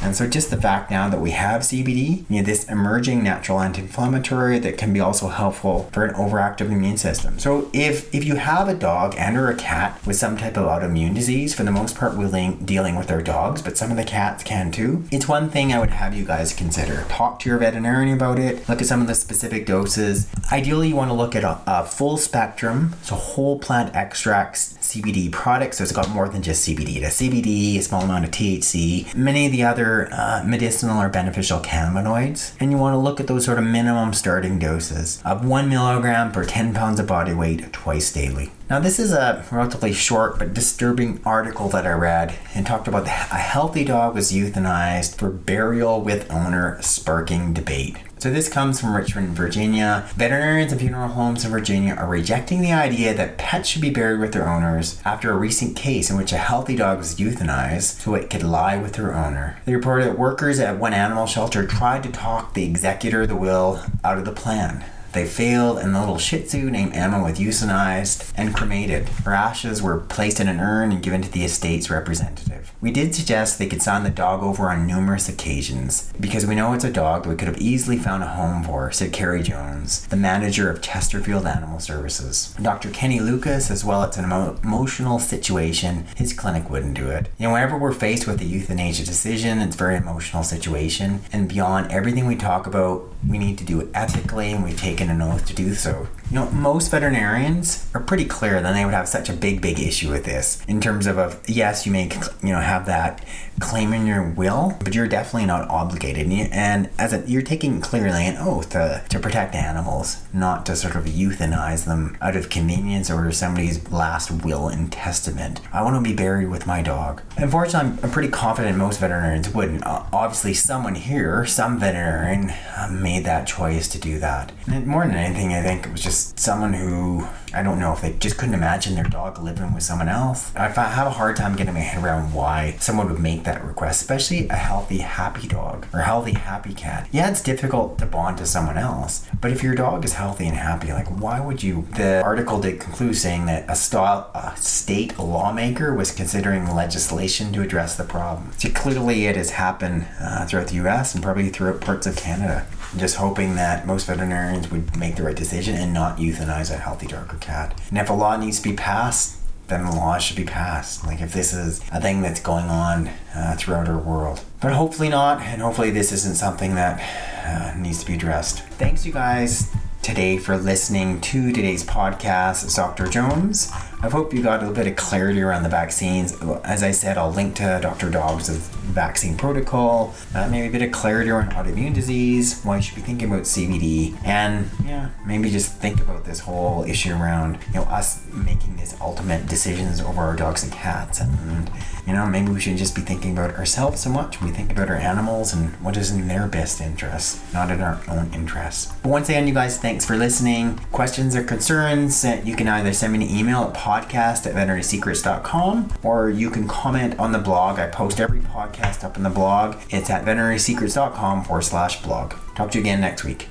And 0.00 0.14
so, 0.14 0.26
just 0.28 0.50
the 0.50 0.56
fact 0.56 0.90
now 0.90 1.08
that 1.08 1.20
we 1.20 1.32
have 1.32 1.62
CBD, 1.62 2.24
you 2.30 2.36
know, 2.36 2.42
this 2.42 2.68
emerging 2.68 3.22
natural 3.22 3.60
anti-inflammatory 3.60 4.58
that 4.60 4.78
can 4.78 4.92
be 4.92 5.00
also 5.00 5.28
helpful 5.28 5.88
for 5.92 6.04
an 6.04 6.14
overactive 6.14 6.70
immune 6.70 6.96
system. 6.96 7.38
So, 7.38 7.70
if 7.72 8.14
if 8.14 8.24
you 8.24 8.36
have 8.36 8.68
a 8.68 8.74
dog 8.74 9.14
and 9.18 9.36
or 9.36 9.48
a 9.48 9.56
cat 9.56 10.00
with 10.06 10.16
some 10.16 10.36
type 10.36 10.56
of 10.56 10.66
autoimmune 10.66 11.14
disease, 11.14 11.54
for 11.54 11.64
the 11.64 11.72
most 11.72 11.96
part, 11.96 12.16
we're 12.16 12.28
dealing 12.64 12.96
with 12.96 13.10
our 13.10 13.22
dogs, 13.22 13.62
but 13.62 13.76
some 13.76 13.90
of 13.90 13.96
the 13.96 14.04
cats 14.04 14.44
can 14.44 14.70
too. 14.70 15.04
It's 15.10 15.26
one 15.26 15.50
thing 15.50 15.72
I 15.72 15.78
would 15.78 15.90
have 15.90 16.14
you 16.14 16.24
guys 16.24 16.52
consider. 16.52 17.04
Talk 17.08 17.40
to 17.40 17.48
your 17.48 17.58
veterinarian 17.58 18.14
about 18.14 18.38
it. 18.38 18.68
Look 18.68 18.80
at 18.80 18.86
some 18.86 19.00
of 19.00 19.06
the 19.06 19.14
specific 19.14 19.66
doses. 19.66 20.28
Ideally, 20.52 20.88
you 20.88 20.96
want 20.96 21.10
to 21.10 21.14
look 21.14 21.34
at 21.34 21.44
a, 21.44 21.60
a 21.66 21.84
full 21.84 22.16
spectrum, 22.16 22.94
so 23.02 23.14
whole 23.14 23.58
plant 23.58 23.94
extracts 23.94 24.76
CBD 24.88 25.30
products. 25.30 25.78
So 25.78 25.84
it's 25.84 25.92
got 25.92 26.08
more 26.10 26.28
than 26.28 26.42
just 26.42 26.66
CBD. 26.66 26.96
It 26.96 27.02
has 27.02 27.20
CBD, 27.20 27.78
a 27.78 27.82
small 27.82 28.02
amount 28.02 28.24
of 28.24 28.30
THC, 28.30 29.14
many 29.14 29.46
of 29.46 29.52
the 29.52 29.62
other 29.62 30.08
uh, 30.12 30.42
medicinal 30.46 31.00
or 31.00 31.08
beneficial 31.08 31.60
cannabinoids, 31.60 32.54
and 32.58 32.70
you 32.70 32.78
want 32.78 32.94
to 32.94 32.98
look 32.98 33.20
at 33.20 33.26
those 33.26 33.44
sort 33.44 33.58
of 33.58 33.64
minimum 33.64 34.14
starting 34.14 34.58
doses 34.58 35.22
of 35.24 35.44
one 35.44 35.68
milligram 35.68 36.32
per 36.32 36.44
10 36.44 36.72
pounds 36.74 36.98
of 36.98 37.06
body 37.06 37.34
weight 37.34 37.72
twice 37.72 38.12
daily. 38.12 38.50
Now, 38.70 38.80
this 38.80 38.98
is 38.98 39.12
a 39.12 39.46
relatively 39.50 39.92
short 39.92 40.38
but 40.38 40.52
disturbing 40.52 41.20
article 41.24 41.68
that 41.70 41.86
I 41.86 41.92
read 41.92 42.34
and 42.54 42.66
talked 42.66 42.86
about 42.86 43.06
a 43.06 43.10
healthy 43.10 43.84
dog 43.84 44.14
was 44.14 44.30
euthanized 44.30 45.16
for 45.16 45.30
burial 45.30 46.02
with 46.02 46.30
owner, 46.30 46.80
sparking 46.82 47.54
debate. 47.54 47.96
So, 48.20 48.32
this 48.32 48.48
comes 48.48 48.80
from 48.80 48.96
Richmond, 48.96 49.28
Virginia. 49.36 50.08
Veterinarians 50.16 50.72
and 50.72 50.80
funeral 50.80 51.10
homes 51.10 51.44
in 51.44 51.52
Virginia 51.52 51.94
are 51.94 52.08
rejecting 52.08 52.60
the 52.60 52.72
idea 52.72 53.14
that 53.14 53.38
pets 53.38 53.68
should 53.68 53.80
be 53.80 53.90
buried 53.90 54.18
with 54.18 54.32
their 54.32 54.48
owners 54.48 55.00
after 55.04 55.30
a 55.30 55.36
recent 55.36 55.76
case 55.76 56.10
in 56.10 56.16
which 56.16 56.32
a 56.32 56.36
healthy 56.36 56.74
dog 56.74 56.98
was 56.98 57.14
euthanized 57.14 58.00
so 58.00 58.16
it 58.16 58.28
could 58.28 58.42
lie 58.42 58.76
with 58.76 58.94
their 58.94 59.14
owner. 59.14 59.58
They 59.66 59.74
reported 59.76 60.06
that 60.06 60.18
workers 60.18 60.58
at 60.58 60.80
one 60.80 60.94
animal 60.94 61.26
shelter 61.26 61.64
tried 61.64 62.02
to 62.02 62.10
talk 62.10 62.54
the 62.54 62.64
executor 62.64 63.22
of 63.22 63.28
the 63.28 63.36
will 63.36 63.84
out 64.02 64.18
of 64.18 64.24
the 64.24 64.32
plan. 64.32 64.84
They 65.18 65.26
failed, 65.26 65.78
and 65.78 65.92
the 65.92 65.98
little 65.98 66.16
Shih 66.16 66.44
Tzu 66.44 66.70
named 66.70 66.94
Emma 66.94 67.20
was 67.20 67.40
euthanized 67.40 68.32
and 68.36 68.54
cremated. 68.54 69.08
Her 69.24 69.34
ashes 69.34 69.82
were 69.82 69.98
placed 69.98 70.38
in 70.38 70.46
an 70.46 70.60
urn 70.60 70.92
and 70.92 71.02
given 71.02 71.22
to 71.22 71.28
the 71.28 71.42
estate's 71.42 71.90
representative. 71.90 72.72
We 72.80 72.92
did 72.92 73.16
suggest 73.16 73.58
they 73.58 73.66
could 73.66 73.82
sign 73.82 74.04
the 74.04 74.10
dog 74.10 74.44
over 74.44 74.70
on 74.70 74.86
numerous 74.86 75.28
occasions 75.28 76.12
because 76.20 76.46
we 76.46 76.54
know 76.54 76.72
it's 76.72 76.84
a 76.84 76.92
dog 76.92 77.24
that 77.24 77.30
we 77.30 77.34
could 77.34 77.48
have 77.48 77.60
easily 77.60 77.96
found 77.96 78.22
a 78.22 78.28
home 78.28 78.62
for, 78.62 78.92
said 78.92 79.12
Carrie 79.12 79.42
Jones, 79.42 80.06
the 80.06 80.16
manager 80.16 80.70
of 80.70 80.80
Chesterfield 80.80 81.44
Animal 81.44 81.80
Services. 81.80 82.54
Dr. 82.62 82.90
Kenny 82.90 83.18
Lucas, 83.18 83.72
as 83.72 83.84
well, 83.84 84.04
it's 84.04 84.16
an 84.18 84.26
emo- 84.26 84.56
emotional 84.62 85.18
situation. 85.18 86.06
His 86.14 86.32
clinic 86.32 86.70
wouldn't 86.70 86.94
do 86.94 87.10
it. 87.10 87.28
You 87.38 87.48
know, 87.48 87.54
whenever 87.54 87.76
we're 87.76 87.92
faced 87.92 88.28
with 88.28 88.40
a 88.40 88.44
euthanasia 88.44 89.04
decision, 89.04 89.58
it's 89.58 89.74
a 89.74 89.78
very 89.78 89.96
emotional 89.96 90.44
situation, 90.44 91.22
and 91.32 91.48
beyond 91.48 91.90
everything 91.90 92.28
we 92.28 92.36
talk 92.36 92.68
about, 92.68 93.02
we 93.28 93.38
need 93.38 93.58
to 93.58 93.64
do 93.64 93.80
it 93.80 93.88
ethically, 93.92 94.52
and 94.52 94.62
we 94.62 94.72
take 94.72 95.00
taken 95.08 95.22
an 95.22 95.28
oath 95.28 95.46
to 95.46 95.54
do 95.54 95.74
so. 95.74 96.08
You 96.30 96.34
know, 96.34 96.50
most 96.50 96.90
veterinarians 96.90 97.88
are 97.94 98.00
pretty 98.00 98.26
clear 98.26 98.60
that 98.60 98.72
they 98.72 98.84
would 98.84 98.94
have 98.94 99.08
such 99.08 99.28
a 99.28 99.32
big, 99.32 99.62
big 99.62 99.80
issue 99.80 100.10
with 100.10 100.24
this 100.24 100.62
in 100.68 100.80
terms 100.80 101.06
of, 101.06 101.18
of 101.18 101.40
yes, 101.48 101.86
you 101.86 101.92
may, 101.92 102.10
you 102.42 102.52
know, 102.52 102.60
have 102.60 102.86
that 102.86 103.24
claim 103.60 103.92
in 103.92 104.06
your 104.06 104.22
will, 104.22 104.76
but 104.84 104.94
you're 104.94 105.08
definitely 105.08 105.46
not 105.46 105.68
obligated. 105.68 106.30
And 106.30 106.90
as 106.98 107.12
a, 107.12 107.24
you're 107.26 107.42
taking 107.42 107.80
clearly 107.80 108.26
an 108.26 108.36
oath 108.36 108.70
to, 108.70 109.02
to 109.08 109.18
protect 109.18 109.54
animals, 109.54 110.22
not 110.32 110.66
to 110.66 110.76
sort 110.76 110.96
of 110.96 111.04
euthanize 111.06 111.86
them 111.86 112.16
out 112.20 112.36
of 112.36 112.50
convenience 112.50 113.10
or 113.10 113.32
somebody's 113.32 113.90
last 113.90 114.30
will 114.44 114.68
and 114.68 114.92
testament. 114.92 115.60
I 115.72 115.82
want 115.82 115.96
to 115.96 116.08
be 116.08 116.14
buried 116.14 116.50
with 116.50 116.66
my 116.66 116.82
dog. 116.82 117.22
Unfortunately, 117.36 117.90
I'm, 117.90 117.98
I'm 118.04 118.10
pretty 118.10 118.28
confident 118.28 118.76
most 118.76 119.00
veterinarians 119.00 119.48
wouldn't. 119.48 119.84
Obviously, 119.86 120.52
someone 120.54 120.94
here, 120.94 121.46
some 121.46 121.80
veterinarian, 121.80 122.50
uh, 122.50 122.88
made 122.92 123.24
that 123.24 123.46
choice 123.46 123.88
to 123.88 123.98
do 123.98 124.18
that. 124.18 124.52
And 124.70 124.86
more 124.88 125.06
than 125.06 125.14
anything, 125.14 125.52
I 125.52 125.62
think 125.62 125.86
it 125.86 125.92
was 125.92 126.00
just 126.00 126.40
someone 126.40 126.72
who 126.72 127.26
I 127.52 127.62
don't 127.62 127.78
know 127.78 127.92
if 127.92 128.00
they 128.00 128.12
just 128.14 128.36
couldn't 128.36 128.54
imagine 128.54 128.94
their 128.94 129.04
dog 129.04 129.38
living 129.38 129.72
with 129.72 129.82
someone 129.82 130.08
else. 130.08 130.54
I 130.54 130.68
have 130.68 131.06
a 131.06 131.10
hard 131.10 131.36
time 131.36 131.56
getting 131.56 131.74
my 131.74 131.80
head 131.80 132.02
around 132.02 132.32
why 132.32 132.76
someone 132.78 133.10
would 133.10 133.20
make 133.20 133.44
that 133.44 133.64
request, 133.64 134.02
especially 134.02 134.48
a 134.48 134.54
healthy, 134.54 134.98
happy 134.98 135.48
dog 135.48 135.86
or 135.92 136.00
healthy, 136.00 136.32
happy 136.32 136.74
cat. 136.74 137.08
Yeah, 137.10 137.30
it's 137.30 137.42
difficult 137.42 137.98
to 137.98 138.06
bond 138.06 138.38
to 138.38 138.46
someone 138.46 138.76
else, 138.78 139.26
but 139.40 139.50
if 139.52 139.62
your 139.62 139.74
dog 139.74 140.04
is 140.04 140.14
healthy 140.14 140.46
and 140.46 140.56
happy, 140.56 140.92
like 140.92 141.06
why 141.08 141.40
would 141.40 141.62
you? 141.62 141.86
The 141.96 142.22
article 142.22 142.60
did 142.60 142.80
conclude 142.80 143.16
saying 143.16 143.46
that 143.46 143.68
a, 143.68 143.72
a 143.72 144.56
state 144.56 145.18
lawmaker 145.18 145.94
was 145.94 146.10
considering 146.10 146.74
legislation 146.74 147.52
to 147.52 147.62
address 147.62 147.96
the 147.96 148.04
problem. 148.04 148.50
So 148.58 148.68
clearly, 148.70 149.26
it 149.26 149.36
has 149.36 149.50
happened 149.50 150.06
uh, 150.20 150.46
throughout 150.46 150.68
the 150.68 150.76
U.S. 150.76 151.14
and 151.14 151.22
probably 151.22 151.48
throughout 151.50 151.80
parts 151.80 152.06
of 152.06 152.16
Canada. 152.16 152.66
I'm 152.92 152.98
just 152.98 153.16
hoping 153.16 153.56
that 153.56 153.86
most 153.86 154.06
veterinarians 154.06 154.70
would 154.70 154.96
make 154.96 155.16
the 155.16 155.22
right 155.22 155.36
decision 155.36 155.74
and 155.76 155.92
not 155.92 156.18
euthanize 156.18 156.72
a 156.72 156.78
healthy 156.78 157.06
dog 157.06 157.32
or 157.32 157.36
cat. 157.38 157.78
And 157.90 157.98
if 157.98 158.08
a 158.08 158.14
law 158.14 158.36
needs 158.36 158.60
to 158.60 158.68
be 158.68 158.74
passed, 158.74 159.37
then 159.68 159.84
the 159.84 159.92
law 159.92 160.18
should 160.18 160.36
be 160.36 160.44
passed. 160.44 161.06
Like 161.06 161.20
if 161.20 161.32
this 161.32 161.52
is 161.52 161.80
a 161.92 162.00
thing 162.00 162.22
that's 162.22 162.40
going 162.40 162.66
on 162.66 163.08
uh, 163.34 163.54
throughout 163.58 163.88
our 163.88 163.98
world. 163.98 164.44
But 164.60 164.72
hopefully 164.72 165.08
not, 165.08 165.40
and 165.42 165.62
hopefully 165.62 165.90
this 165.90 166.10
isn't 166.12 166.36
something 166.36 166.74
that 166.74 167.00
uh, 167.46 167.78
needs 167.78 168.00
to 168.00 168.06
be 168.06 168.14
addressed. 168.14 168.62
Thanks, 168.62 169.06
you 169.06 169.12
guys, 169.12 169.70
today 170.02 170.38
for 170.38 170.56
listening 170.56 171.20
to 171.20 171.52
today's 171.52 171.84
podcast. 171.84 172.64
It's 172.64 172.74
Dr. 172.74 173.06
Jones. 173.06 173.70
I 174.02 174.08
hope 174.08 174.32
you 174.32 174.42
got 174.42 174.58
a 174.62 174.66
little 174.66 174.74
bit 174.74 174.86
of 174.86 174.96
clarity 174.96 175.40
around 175.42 175.62
the 175.64 175.68
vaccines. 175.68 176.32
As 176.64 176.82
I 176.82 176.90
said, 176.90 177.18
I'll 177.18 177.30
link 177.30 177.54
to 177.56 177.78
Dr. 177.82 178.10
Dodds' 178.10 178.68
vaccine 178.88 179.36
protocol, 179.36 180.14
uh, 180.34 180.48
maybe 180.50 180.66
a 180.66 180.70
bit 180.70 180.82
of 180.82 180.92
clarity 180.92 181.30
around 181.30 181.52
autoimmune 181.52 181.94
disease, 181.94 182.60
why 182.62 182.76
you 182.76 182.82
should 182.82 182.96
be 182.96 183.02
thinking 183.02 183.28
about 183.28 183.42
CBD, 183.42 184.16
and 184.24 184.70
yeah, 184.84 185.10
maybe 185.26 185.50
just 185.50 185.74
think 185.76 186.00
about 186.00 186.24
this 186.24 186.40
whole 186.40 186.84
issue 186.84 187.12
around 187.12 187.58
you 187.68 187.74
know 187.74 187.82
us 187.84 188.26
making 188.32 188.76
these 188.76 188.98
ultimate 189.00 189.46
decisions 189.46 190.00
over 190.00 190.20
our 190.20 190.36
dogs 190.36 190.62
and 190.62 190.72
cats, 190.72 191.20
and 191.20 191.70
you 192.06 192.12
know 192.12 192.26
maybe 192.26 192.50
we 192.50 192.60
should 192.60 192.76
just 192.76 192.94
be 192.94 193.02
thinking 193.02 193.32
about 193.32 193.54
ourselves 193.54 194.00
so 194.00 194.10
much. 194.10 194.40
We 194.40 194.50
think 194.50 194.72
about 194.72 194.88
our 194.88 194.96
animals 194.96 195.52
and 195.52 195.70
what 195.82 195.96
is 195.96 196.10
in 196.10 196.28
their 196.28 196.46
best 196.46 196.80
interest, 196.80 197.40
not 197.52 197.70
in 197.70 197.80
our 197.80 198.00
own 198.08 198.30
interests. 198.34 198.92
But 199.02 199.10
once 199.10 199.28
again, 199.28 199.46
you 199.46 199.54
guys, 199.54 199.78
thanks 199.78 200.04
for 200.04 200.16
listening. 200.16 200.78
Questions 200.92 201.36
or 201.36 201.42
concerns, 201.44 202.24
uh, 202.24 202.40
you 202.44 202.56
can 202.56 202.68
either 202.68 202.92
send 202.92 203.12
me 203.12 203.24
an 203.24 203.30
email 203.30 203.64
at 203.64 203.74
podcast 203.74 204.46
at 204.46 204.54
veterinarysecrets.com 204.54 205.92
or 206.02 206.30
you 206.30 206.50
can 206.50 206.66
comment 206.68 207.18
on 207.18 207.32
the 207.32 207.38
blog. 207.38 207.78
I 207.78 207.86
post 207.88 208.20
every 208.20 208.40
podcast 208.78 209.04
up 209.04 209.16
in 209.16 209.22
the 209.22 209.30
blog. 209.30 209.76
It's 209.90 210.10
at 210.10 210.24
veterinarysecrets.com 210.24 211.44
forward 211.44 211.62
slash 211.62 212.02
blog. 212.02 212.34
Talk 212.54 212.70
to 212.72 212.78
you 212.78 212.82
again 212.82 213.00
next 213.00 213.24
week. 213.24 213.48